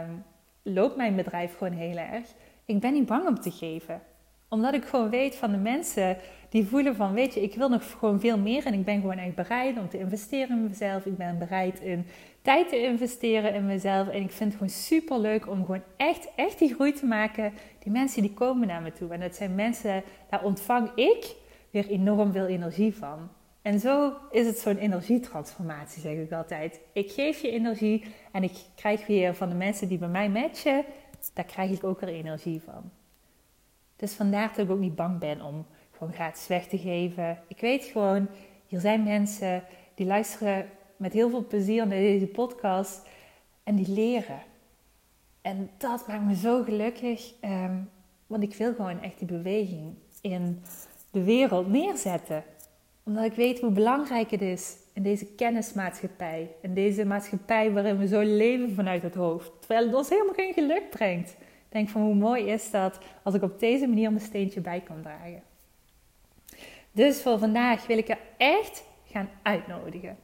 loopt 0.62 0.96
mijn 0.96 1.16
bedrijf 1.16 1.57
gewoon 1.57 1.72
heel 1.72 1.96
erg. 1.96 2.35
Ik 2.64 2.80
ben 2.80 2.92
niet 2.92 3.07
bang 3.07 3.26
om 3.26 3.40
te 3.40 3.50
geven. 3.50 4.02
Omdat 4.48 4.74
ik 4.74 4.85
gewoon 4.85 5.11
weet 5.11 5.37
van 5.37 5.50
de 5.50 5.57
mensen 5.57 6.16
die 6.48 6.66
voelen 6.66 6.96
van... 6.96 7.12
weet 7.12 7.35
je, 7.35 7.42
ik 7.42 7.54
wil 7.54 7.68
nog 7.68 7.90
gewoon 7.98 8.20
veel 8.20 8.38
meer... 8.38 8.66
en 8.66 8.72
ik 8.72 8.85
ben 8.85 9.00
gewoon 9.00 9.18
echt 9.18 9.35
bereid 9.35 9.78
om 9.78 9.88
te 9.88 9.98
investeren 9.98 10.57
in 10.57 10.68
mezelf. 10.68 11.07
Ik 11.07 11.16
ben 11.16 11.38
bereid 11.38 11.80
in 11.80 12.07
tijd 12.42 12.68
te 12.68 12.83
investeren 12.83 13.54
in 13.54 13.66
mezelf. 13.66 14.09
En 14.09 14.22
ik 14.22 14.30
vind 14.30 14.52
het 14.52 14.52
gewoon 14.52 14.68
super 14.68 15.18
leuk 15.18 15.48
om 15.48 15.64
gewoon 15.64 15.83
echt, 15.96 16.28
echt 16.37 16.59
die 16.59 16.74
groei 16.74 16.92
te 16.92 17.07
maken. 17.07 17.52
Die 17.78 17.92
mensen 17.92 18.22
die 18.22 18.35
komen 18.35 18.66
naar 18.66 18.83
me 18.83 18.92
toe. 18.92 19.12
En 19.12 19.20
dat 19.20 19.35
zijn 19.35 19.54
mensen, 19.54 20.02
daar 20.30 20.44
ontvang 20.44 20.90
ik 20.94 21.35
weer 21.70 21.88
enorm 21.88 22.33
veel 22.33 22.46
energie 22.46 22.94
van. 22.94 23.28
En 23.62 23.80
zo 23.80 24.12
is 24.30 24.46
het 24.46 24.59
zo'n 24.59 24.76
energietransformatie, 24.76 26.00
zeg 26.00 26.16
ik 26.16 26.33
altijd. 26.33 26.80
Ik 26.92 27.11
geef 27.11 27.40
je 27.40 27.50
energie 27.50 28.04
en 28.33 28.42
ik 28.42 28.52
krijg 28.74 29.07
weer 29.07 29.35
van 29.35 29.48
de 29.48 29.54
mensen 29.54 29.88
die 29.88 29.98
bij 29.98 30.09
mij 30.09 30.28
matchen, 30.28 30.85
daar 31.35 31.44
krijg 31.44 31.70
ik 31.70 31.85
ook 31.85 32.00
weer 32.00 32.09
energie 32.09 32.62
van. 32.62 32.90
Dus 34.04 34.12
vandaar 34.12 34.48
dat 34.48 34.64
ik 34.64 34.70
ook 34.70 34.78
niet 34.78 34.94
bang 34.94 35.18
ben 35.18 35.42
om 35.42 35.66
gewoon 35.96 36.12
gratis 36.12 36.46
weg 36.46 36.66
te 36.66 36.78
geven. 36.78 37.38
Ik 37.48 37.60
weet 37.60 37.84
gewoon, 37.84 38.28
hier 38.66 38.80
zijn 38.80 39.02
mensen 39.02 39.62
die 39.94 40.06
luisteren 40.06 40.66
met 40.96 41.12
heel 41.12 41.30
veel 41.30 41.46
plezier 41.46 41.86
naar 41.86 41.98
deze 41.98 42.26
podcast 42.26 43.06
en 43.62 43.76
die 43.76 43.88
leren. 43.88 44.42
En 45.42 45.70
dat 45.78 46.06
maakt 46.06 46.24
me 46.24 46.34
zo 46.34 46.62
gelukkig, 46.62 47.32
ehm, 47.40 47.76
want 48.26 48.42
ik 48.42 48.54
wil 48.54 48.74
gewoon 48.74 49.02
echt 49.02 49.18
die 49.18 49.28
beweging 49.28 49.94
in 50.20 50.62
de 51.10 51.22
wereld 51.22 51.68
neerzetten 51.68 52.44
omdat 53.04 53.24
ik 53.24 53.32
weet 53.32 53.60
hoe 53.60 53.70
belangrijk 53.70 54.30
het 54.30 54.42
is 54.42 54.76
in 54.92 55.02
deze 55.02 55.26
kennismaatschappij. 55.26 56.50
In 56.60 56.74
deze 56.74 57.04
maatschappij 57.04 57.72
waarin 57.72 57.98
we 57.98 58.06
zo 58.06 58.20
leven 58.20 58.74
vanuit 58.74 59.02
het 59.02 59.14
hoofd. 59.14 59.50
Terwijl 59.58 59.86
het 59.86 59.94
ons 59.94 60.08
helemaal 60.08 60.34
geen 60.34 60.52
geluk 60.52 60.90
brengt. 60.90 61.36
Denk 61.74 61.88
van 61.88 62.02
hoe 62.02 62.14
mooi 62.14 62.46
is 62.46 62.70
dat 62.70 62.98
als 63.22 63.34
ik 63.34 63.42
op 63.42 63.58
deze 63.58 63.87
manier 63.87 64.12
mijn 64.12 64.24
steentje 64.24 64.60
bij 64.60 64.80
kan 64.80 65.02
dragen. 65.02 65.42
Dus 66.92 67.22
voor 67.22 67.38
vandaag 67.38 67.87
wil 67.87 67.98
ik 67.98 68.06
je 68.06 68.16
echt 68.37 68.84
gaan 69.06 69.28
uitnodigen. 69.42 70.16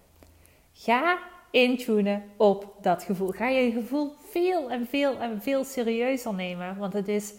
Ga 0.72 1.18
intunen 1.50 2.22
op 2.36 2.74
dat 2.80 3.02
gevoel. 3.02 3.28
Ga 3.30 3.48
je 3.48 3.70
gevoel 3.70 4.12
veel 4.18 4.70
en 4.70 4.86
veel 4.86 5.18
en 5.18 5.42
veel 5.42 5.64
serieuzer 5.64 6.34
nemen. 6.34 6.76
Want 6.76 6.92
het 6.92 7.08
is, 7.08 7.34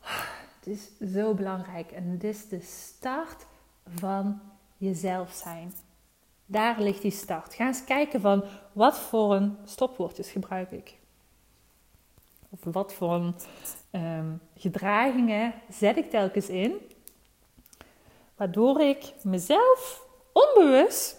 het 0.00 0.66
is 0.66 0.90
zo 1.12 1.34
belangrijk. 1.34 1.90
En 1.90 2.08
het 2.08 2.24
is 2.24 2.48
de 2.48 2.60
start 2.60 3.46
van 3.94 4.40
jezelf 4.76 5.32
zijn. 5.32 5.72
Daar 6.46 6.80
ligt 6.80 7.02
die 7.02 7.10
start. 7.10 7.54
Ga 7.54 7.66
eens 7.66 7.84
kijken 7.84 8.20
van 8.20 8.44
wat 8.72 8.98
voor 8.98 9.34
een 9.34 9.56
stopwoordjes 9.64 10.30
gebruik 10.30 10.70
ik. 10.70 11.00
Of 12.52 12.72
wat 12.72 12.92
voor 12.92 13.34
um, 13.90 14.40
gedragingen 14.56 15.54
zet 15.68 15.96
ik 15.96 16.10
telkens 16.10 16.48
in. 16.48 16.76
Waardoor 18.36 18.80
ik 18.80 19.12
mezelf 19.22 20.06
onbewust 20.32 21.16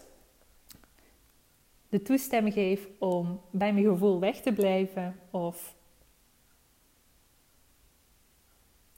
de 1.90 2.02
toestemming 2.02 2.54
geef 2.54 2.88
om 3.00 3.42
bij 3.52 3.74
mijn 3.74 3.86
gevoel 3.86 4.20
weg 4.20 4.42
te 4.42 4.54
blijven 4.54 5.20
of 5.32 5.76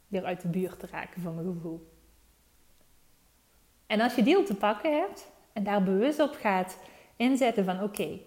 weer 0.08 0.26
uit 0.26 0.42
de 0.42 0.48
buurt 0.48 0.80
te 0.80 0.88
raken 0.88 1.22
van 1.22 1.36
mijn 1.36 1.48
gevoel. 1.48 1.88
En 3.88 4.02
als 4.02 4.16
je 4.16 4.24
die 4.24 4.38
op 4.38 4.46
te 4.46 4.56
pakken 4.56 5.00
hebt 5.00 5.32
en 5.54 5.64
daar 5.64 5.84
bewust 5.84 6.20
op 6.20 6.38
gaat 6.42 6.78
inzetten 7.16 7.66
van 7.66 7.84
oké, 7.84 8.20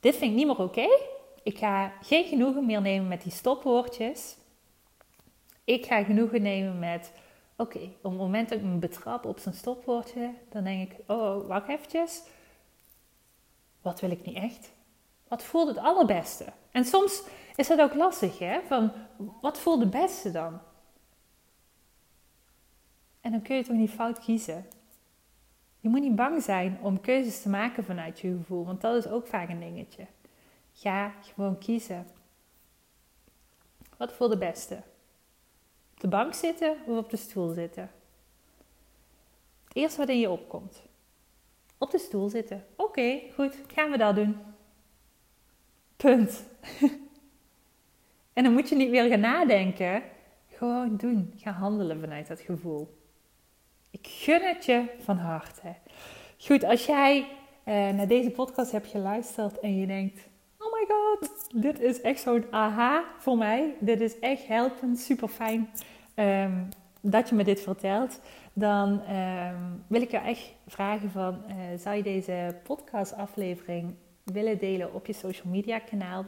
dit 0.00 0.16
vind 0.16 0.30
ik 0.30 0.36
niet 0.36 0.46
meer 0.46 0.58
oké. 0.58 0.88
Ik 1.42 1.58
ga 1.58 1.92
geen 2.02 2.24
genoegen 2.24 2.66
meer 2.66 2.80
nemen 2.80 3.08
met 3.08 3.22
die 3.22 3.32
stopwoordjes. 3.32 4.36
Ik 5.64 5.86
ga 5.86 6.04
genoegen 6.04 6.42
nemen 6.42 6.78
met 6.78 7.12
oké, 7.56 7.78
op 7.78 8.10
het 8.10 8.16
moment 8.16 8.48
dat 8.48 8.58
ik 8.58 8.64
me 8.64 8.76
betrap 8.76 9.24
op 9.24 9.38
zo'n 9.38 9.52
stopwoordje, 9.52 10.34
dan 10.48 10.64
denk 10.64 10.92
ik, 10.92 10.98
oh, 11.06 11.46
wacht 11.46 11.68
eventjes. 11.68 12.22
Wat 13.82 14.00
wil 14.00 14.10
ik 14.10 14.26
niet 14.26 14.36
echt? 14.36 14.72
Wat 15.28 15.42
voelt 15.42 15.68
het 15.68 15.78
allerbeste? 15.78 16.44
En 16.70 16.84
soms 16.84 17.22
is 17.56 17.66
dat 17.68 17.80
ook 17.80 17.94
lastig, 17.94 18.38
hè? 18.38 18.60
Van, 18.66 18.92
wat 19.40 19.58
voelt 19.58 19.80
het 19.80 19.90
beste 19.90 20.30
dan? 20.30 20.60
En 23.20 23.30
dan 23.30 23.42
kun 23.42 23.56
je 23.56 23.64
toch 23.64 23.76
niet 23.76 23.90
fout 23.90 24.18
kiezen. 24.18 24.66
Je 25.80 25.88
moet 25.88 26.00
niet 26.00 26.16
bang 26.16 26.42
zijn 26.42 26.78
om 26.82 27.00
keuzes 27.00 27.42
te 27.42 27.48
maken 27.48 27.84
vanuit 27.84 28.20
je 28.20 28.36
gevoel, 28.36 28.64
want 28.64 28.80
dat 28.80 29.04
is 29.04 29.10
ook 29.10 29.26
vaak 29.26 29.48
een 29.48 29.60
dingetje. 29.60 30.06
Ga 30.80 31.14
gewoon 31.20 31.58
kiezen. 31.58 32.06
Wat 33.96 34.12
voelt 34.12 34.30
de 34.30 34.38
beste? 34.38 34.82
Op 35.92 36.00
de 36.00 36.08
bank 36.08 36.34
zitten 36.34 36.76
of 36.86 36.96
op 36.96 37.10
de 37.10 37.16
stoel 37.16 37.48
zitten? 37.48 37.90
Eerst 39.72 39.96
wat 39.96 40.08
in 40.08 40.18
je 40.18 40.30
opkomt. 40.30 40.82
Op 41.78 41.90
de 41.90 41.98
stoel 41.98 42.28
zitten. 42.28 42.66
Oké, 42.76 43.20
goed, 43.34 43.58
gaan 43.66 43.90
we 43.90 43.98
dat 43.98 44.14
doen. 44.14 44.36
Punt. 45.96 46.44
en 48.32 48.44
dan 48.44 48.52
moet 48.52 48.68
je 48.68 48.76
niet 48.76 48.90
weer 48.90 49.08
gaan 49.08 49.20
nadenken. 49.20 50.02
Gewoon 50.48 50.96
doen. 50.96 51.32
Ga 51.36 51.50
handelen 51.50 52.00
vanuit 52.00 52.26
dat 52.26 52.40
gevoel. 52.40 52.98
Ik 53.90 54.06
gun 54.06 54.42
het 54.42 54.64
je 54.64 54.84
van 54.98 55.16
harte. 55.16 55.74
Goed, 56.38 56.64
als 56.64 56.86
jij 56.86 57.20
uh, 57.20 57.28
naar 57.90 58.08
deze 58.08 58.30
podcast 58.30 58.72
hebt 58.72 58.86
geluisterd 58.86 59.58
en 59.58 59.76
je 59.76 59.86
denkt: 59.86 60.29
dit 61.54 61.80
is 61.80 62.00
echt 62.00 62.20
zo'n 62.20 62.44
aha 62.50 63.04
voor 63.18 63.38
mij. 63.38 63.74
Dit 63.80 64.00
is 64.00 64.18
echt 64.18 64.46
helpend, 64.46 64.98
super 64.98 65.28
fijn 65.28 65.70
ehm, 66.14 66.62
dat 67.00 67.28
je 67.28 67.34
me 67.34 67.44
dit 67.44 67.60
vertelt. 67.60 68.20
Dan 68.52 69.02
ehm, 69.02 69.62
wil 69.86 70.02
ik 70.02 70.10
je 70.10 70.18
echt 70.18 70.52
vragen: 70.66 71.10
van, 71.10 71.42
uh, 71.48 71.54
zou 71.78 71.96
je 71.96 72.02
deze 72.02 72.56
podcast-aflevering 72.62 73.94
willen 74.24 74.58
delen 74.58 74.94
op 74.94 75.06
je 75.06 75.12
social 75.12 75.52
media 75.52 75.78
kanaal? 75.78 76.24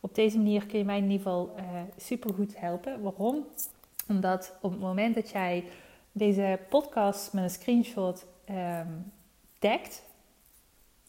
Op 0.00 0.14
deze 0.14 0.36
manier 0.36 0.66
kun 0.66 0.78
je 0.78 0.84
mij 0.84 0.96
in 0.98 1.10
ieder 1.10 1.16
geval 1.16 1.54
uh, 1.58 1.64
super 1.96 2.34
goed 2.34 2.60
helpen. 2.60 3.02
Waarom? 3.02 3.46
Omdat 4.08 4.56
op 4.60 4.70
het 4.70 4.80
moment 4.80 5.14
dat 5.14 5.30
jij 5.30 5.64
deze 6.12 6.58
podcast 6.68 7.32
met 7.32 7.44
een 7.44 7.50
screenshot 7.50 8.26
um, 8.50 9.12
tagt, 9.58 10.02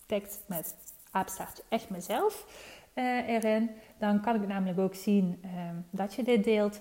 tagt 0.06 0.40
met 0.46 0.76
aapstaartje 1.12 1.64
echt 1.70 1.90
mezelf 1.90 2.46
uh, 2.98 3.28
erin, 3.28 3.70
dan 4.00 4.22
kan 4.22 4.36
ik 4.36 4.48
namelijk 4.48 4.80
ook 4.80 4.96
zien 4.96 5.44
um, 5.44 5.86
dat 5.92 6.14
je 6.14 6.24
dit 6.24 6.44
deelt. 6.44 6.80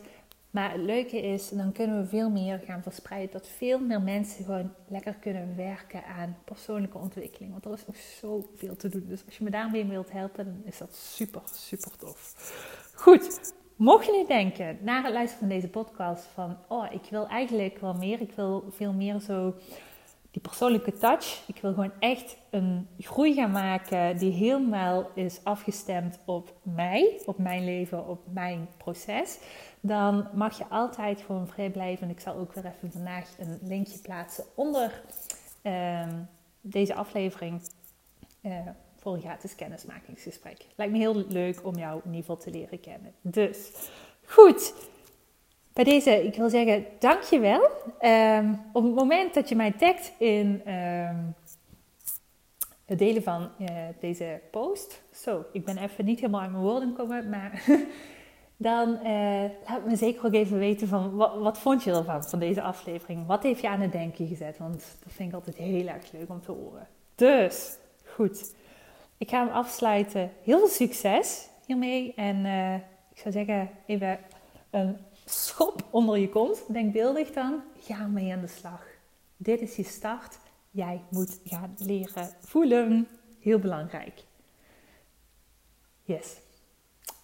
Maar 0.50 0.72
het 0.72 0.81
leuke 0.81 1.20
is, 1.20 1.48
dan 1.48 1.72
kunnen 1.72 2.00
we 2.00 2.09
veel 2.09 2.31
meer 2.31 2.59
gaan 2.59 2.83
verspreiden. 2.83 3.33
Dat 3.33 3.48
veel 3.48 3.79
meer 3.79 4.02
mensen 4.02 4.44
gewoon 4.44 4.72
lekker 4.88 5.14
kunnen 5.14 5.57
werken 5.57 6.05
aan 6.05 6.37
persoonlijke 6.44 6.98
ontwikkeling. 6.98 7.52
Want 7.52 7.64
er 7.64 7.72
is 7.72 7.87
nog 7.87 7.96
zoveel 7.96 8.76
te 8.76 8.88
doen. 8.88 9.05
Dus 9.09 9.24
als 9.26 9.38
je 9.38 9.44
me 9.44 9.50
daarmee 9.50 9.85
wilt 9.85 10.12
helpen, 10.12 10.44
dan 10.44 10.62
is 10.64 10.79
dat 10.79 10.94
super, 10.94 11.42
super 11.44 11.96
tof. 11.96 12.35
Goed, 12.94 13.55
mocht 13.76 14.07
je 14.07 14.12
nu 14.12 14.26
denken, 14.26 14.79
na 14.81 15.02
het 15.02 15.12
luisteren 15.12 15.48
van 15.48 15.57
deze 15.57 15.68
podcast, 15.68 16.24
van 16.24 16.57
oh, 16.68 16.87
ik 16.92 17.05
wil 17.11 17.26
eigenlijk 17.26 17.79
wel 17.79 17.94
meer. 17.94 18.20
Ik 18.20 18.33
wil 18.33 18.64
veel 18.70 18.92
meer 18.92 19.20
zo 19.20 19.55
die 20.37 20.44
persoonlijke 20.44 20.92
touch. 20.92 21.42
Ik 21.46 21.61
wil 21.61 21.72
gewoon 21.72 21.92
echt 21.99 22.37
een 22.51 22.88
groei 22.99 23.35
gaan 23.35 23.51
maken 23.51 24.18
die 24.18 24.33
helemaal 24.33 25.11
is 25.14 25.40
afgestemd 25.42 26.18
op 26.25 26.53
mij, 26.62 27.20
op 27.25 27.38
mijn 27.38 27.64
leven, 27.64 28.09
op 28.09 28.20
mijn 28.33 28.68
proces. 28.77 29.38
Dan 29.81 30.29
mag 30.33 30.59
je 30.59 30.66
altijd 30.68 31.20
gewoon 31.20 31.49
vrij 31.49 31.70
blijven. 31.70 32.07
En 32.07 32.12
ik 32.12 32.20
zal 32.20 32.35
ook 32.35 32.53
weer 32.53 32.64
even 32.64 32.92
vandaag 32.92 33.29
een 33.38 33.59
linkje 33.62 33.99
plaatsen 33.99 34.44
onder 34.55 35.03
ehm, 35.62 36.14
deze 36.61 36.94
aflevering 36.94 37.62
uh, 38.42 38.59
voor 38.96 39.14
een 39.14 39.20
gratis 39.20 39.55
kennismakingsgesprek. 39.55 40.66
Lijkt 40.75 40.92
me 40.92 40.99
heel 40.99 41.25
leuk 41.29 41.64
om 41.64 41.77
jou 41.77 42.01
geval 42.12 42.37
te 42.37 42.51
leren 42.51 42.81
kennen. 42.81 43.12
Dus 43.20 43.70
goed 44.25 44.75
bij 45.76 45.84
deze, 45.84 46.24
ik 46.24 46.34
wil 46.34 46.48
zeggen, 46.48 46.86
dankjewel. 46.98 47.70
Um, 48.00 48.60
op 48.72 48.82
het 48.82 48.94
moment 48.94 49.34
dat 49.34 49.48
je 49.48 49.56
mij 49.56 49.72
tagt 49.72 50.12
in 50.18 50.62
ehm, 50.64 51.16
het 52.84 52.98
delen 52.98 53.22
van 53.22 53.50
uh, 53.60 53.68
deze 54.00 54.40
post. 54.50 55.02
Zo, 55.12 55.44
ik 55.52 55.64
ben 55.64 55.78
even 55.78 56.04
niet 56.04 56.20
helemaal 56.20 56.40
uit 56.40 56.50
mijn 56.50 56.62
woorden 56.62 56.92
komen, 56.92 57.28
maar 57.28 57.64
dan 58.56 58.98
uh, 59.04 59.44
laat 59.68 59.86
me 59.86 59.96
zeker 59.96 60.26
ook 60.26 60.32
even 60.32 60.58
weten 60.58 60.88
van 60.88 61.16
wat, 61.16 61.38
wat, 61.38 61.58
vond 61.58 61.84
je 61.84 61.92
ervan, 61.92 62.24
van 62.24 62.38
deze 62.38 62.62
aflevering? 62.62 63.26
Wat 63.26 63.42
heeft 63.42 63.60
je 63.60 63.68
aan 63.68 63.80
het 63.80 63.92
denken 63.92 64.26
gezet? 64.26 64.58
Want 64.58 64.96
dat 65.02 65.12
vind 65.12 65.28
ik 65.28 65.34
altijd 65.34 65.56
heel 65.56 65.86
erg 65.86 66.12
leuk 66.12 66.30
om 66.30 66.40
te 66.40 66.52
horen. 66.52 66.88
Dus, 67.14 67.76
goed. 68.04 68.54
Ik 69.18 69.30
ga 69.30 69.44
hem 69.44 69.54
afsluiten. 69.54 70.30
Heel 70.42 70.58
veel 70.58 70.68
succes 70.68 71.48
hiermee. 71.66 72.12
En 72.16 72.36
uh, 72.36 72.74
ik 72.74 73.18
zou 73.18 73.32
zeggen, 73.32 73.70
even 73.86 74.18
een 74.70 74.96
schop 75.30 75.82
onder 75.90 76.18
je 76.18 76.28
kont, 76.28 76.72
denkbeeldig 76.72 77.32
dan, 77.32 77.62
ga 77.78 78.06
mee 78.06 78.32
aan 78.32 78.40
de 78.40 78.46
slag. 78.46 78.86
Dit 79.36 79.60
is 79.60 79.76
je 79.76 79.84
start. 79.84 80.38
Jij 80.70 81.02
moet 81.10 81.40
gaan 81.44 81.74
leren 81.78 82.28
voelen. 82.40 83.08
Heel 83.40 83.58
belangrijk. 83.58 84.24
Yes. 86.02 86.36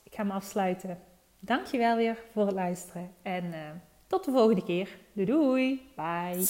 Ik 0.03 0.15
ga 0.15 0.23
me 0.23 0.33
afsluiten. 0.33 0.99
Dankjewel 1.39 1.97
weer 1.97 2.19
voor 2.33 2.47
het 2.47 2.55
luisteren. 2.55 3.11
En 3.23 3.45
uh, 3.45 3.71
tot 4.07 4.25
de 4.25 4.31
volgende 4.31 4.65
keer. 4.65 4.99
Doei 5.13 5.27
doei. 5.27 5.93
Bye. 5.97 6.47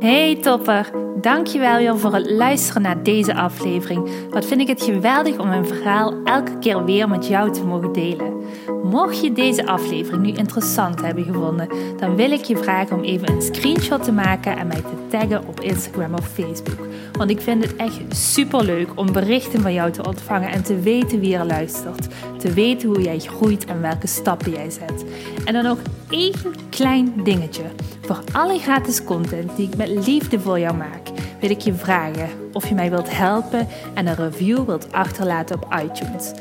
Hey 0.00 0.36
topper, 0.36 0.90
dankjewel 1.20 1.76
weer 1.76 1.98
voor 1.98 2.14
het 2.14 2.30
luisteren 2.30 2.82
naar 2.82 3.02
deze 3.02 3.34
aflevering. 3.34 4.10
Wat 4.30 4.44
vind 4.44 4.60
ik 4.60 4.68
het 4.68 4.82
geweldig 4.82 5.38
om 5.38 5.48
mijn 5.48 5.66
verhaal 5.66 6.14
elke 6.24 6.58
keer 6.58 6.84
weer 6.84 7.08
met 7.08 7.26
jou 7.26 7.52
te 7.52 7.64
mogen 7.64 7.92
delen. 7.92 8.40
Mocht 8.82 9.20
je 9.20 9.32
deze 9.32 9.66
aflevering 9.66 10.22
nu 10.22 10.32
interessant 10.32 11.00
hebben 11.00 11.24
gevonden, 11.24 11.68
dan 11.96 12.16
wil 12.16 12.30
ik 12.30 12.44
je 12.44 12.56
vragen 12.56 12.96
om 12.96 13.02
even 13.02 13.30
een 13.30 13.42
screenshot 13.42 14.04
te 14.04 14.12
maken 14.12 14.56
en 14.56 14.66
mij 14.66 14.80
te 14.80 15.06
taggen 15.08 15.48
op 15.48 15.60
Instagram 15.60 16.14
of 16.14 16.28
Facebook. 16.28 16.86
Want 17.12 17.30
ik 17.30 17.40
vind 17.40 17.64
het 17.64 17.76
echt 17.76 18.00
super 18.08 18.64
leuk 18.64 18.88
om 18.94 19.12
berichten 19.12 19.60
van 19.60 19.72
jou 19.72 19.90
te 19.90 20.06
ontvangen 20.06 20.50
en 20.50 20.62
te 20.62 20.80
weten 20.80 21.20
wie 21.20 21.36
er 21.36 21.46
luistert. 21.46 22.08
Te 22.38 22.52
weten 22.52 22.88
hoe 22.88 23.02
jij 23.02 23.18
groeit 23.18 23.64
en 23.64 23.80
welke 23.80 24.06
stappen 24.06 24.52
jij 24.52 24.70
zet. 24.70 25.04
En 25.44 25.52
dan 25.52 25.64
nog 25.64 25.78
één 26.10 26.34
klein 26.70 27.12
dingetje. 27.24 27.62
Voor 28.00 28.20
alle 28.32 28.58
gratis 28.58 29.04
content 29.04 29.56
die 29.56 29.68
ik 29.68 29.76
met 29.76 29.88
liefde 29.88 30.40
voor 30.40 30.58
jou 30.58 30.76
maak, 30.76 31.08
wil 31.40 31.50
ik 31.50 31.60
je 31.60 31.74
vragen 31.74 32.28
of 32.52 32.68
je 32.68 32.74
mij 32.74 32.90
wilt 32.90 33.16
helpen 33.16 33.68
en 33.94 34.06
een 34.06 34.16
review 34.16 34.64
wilt 34.64 34.92
achterlaten 34.92 35.56
op 35.56 35.74
iTunes. 35.84 36.32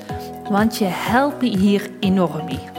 Want 0.50 0.78
je 0.78 0.86
helpt 0.88 1.42
me 1.42 1.58
hier 1.58 1.90
enorm 2.00 2.46
mee. 2.46 2.79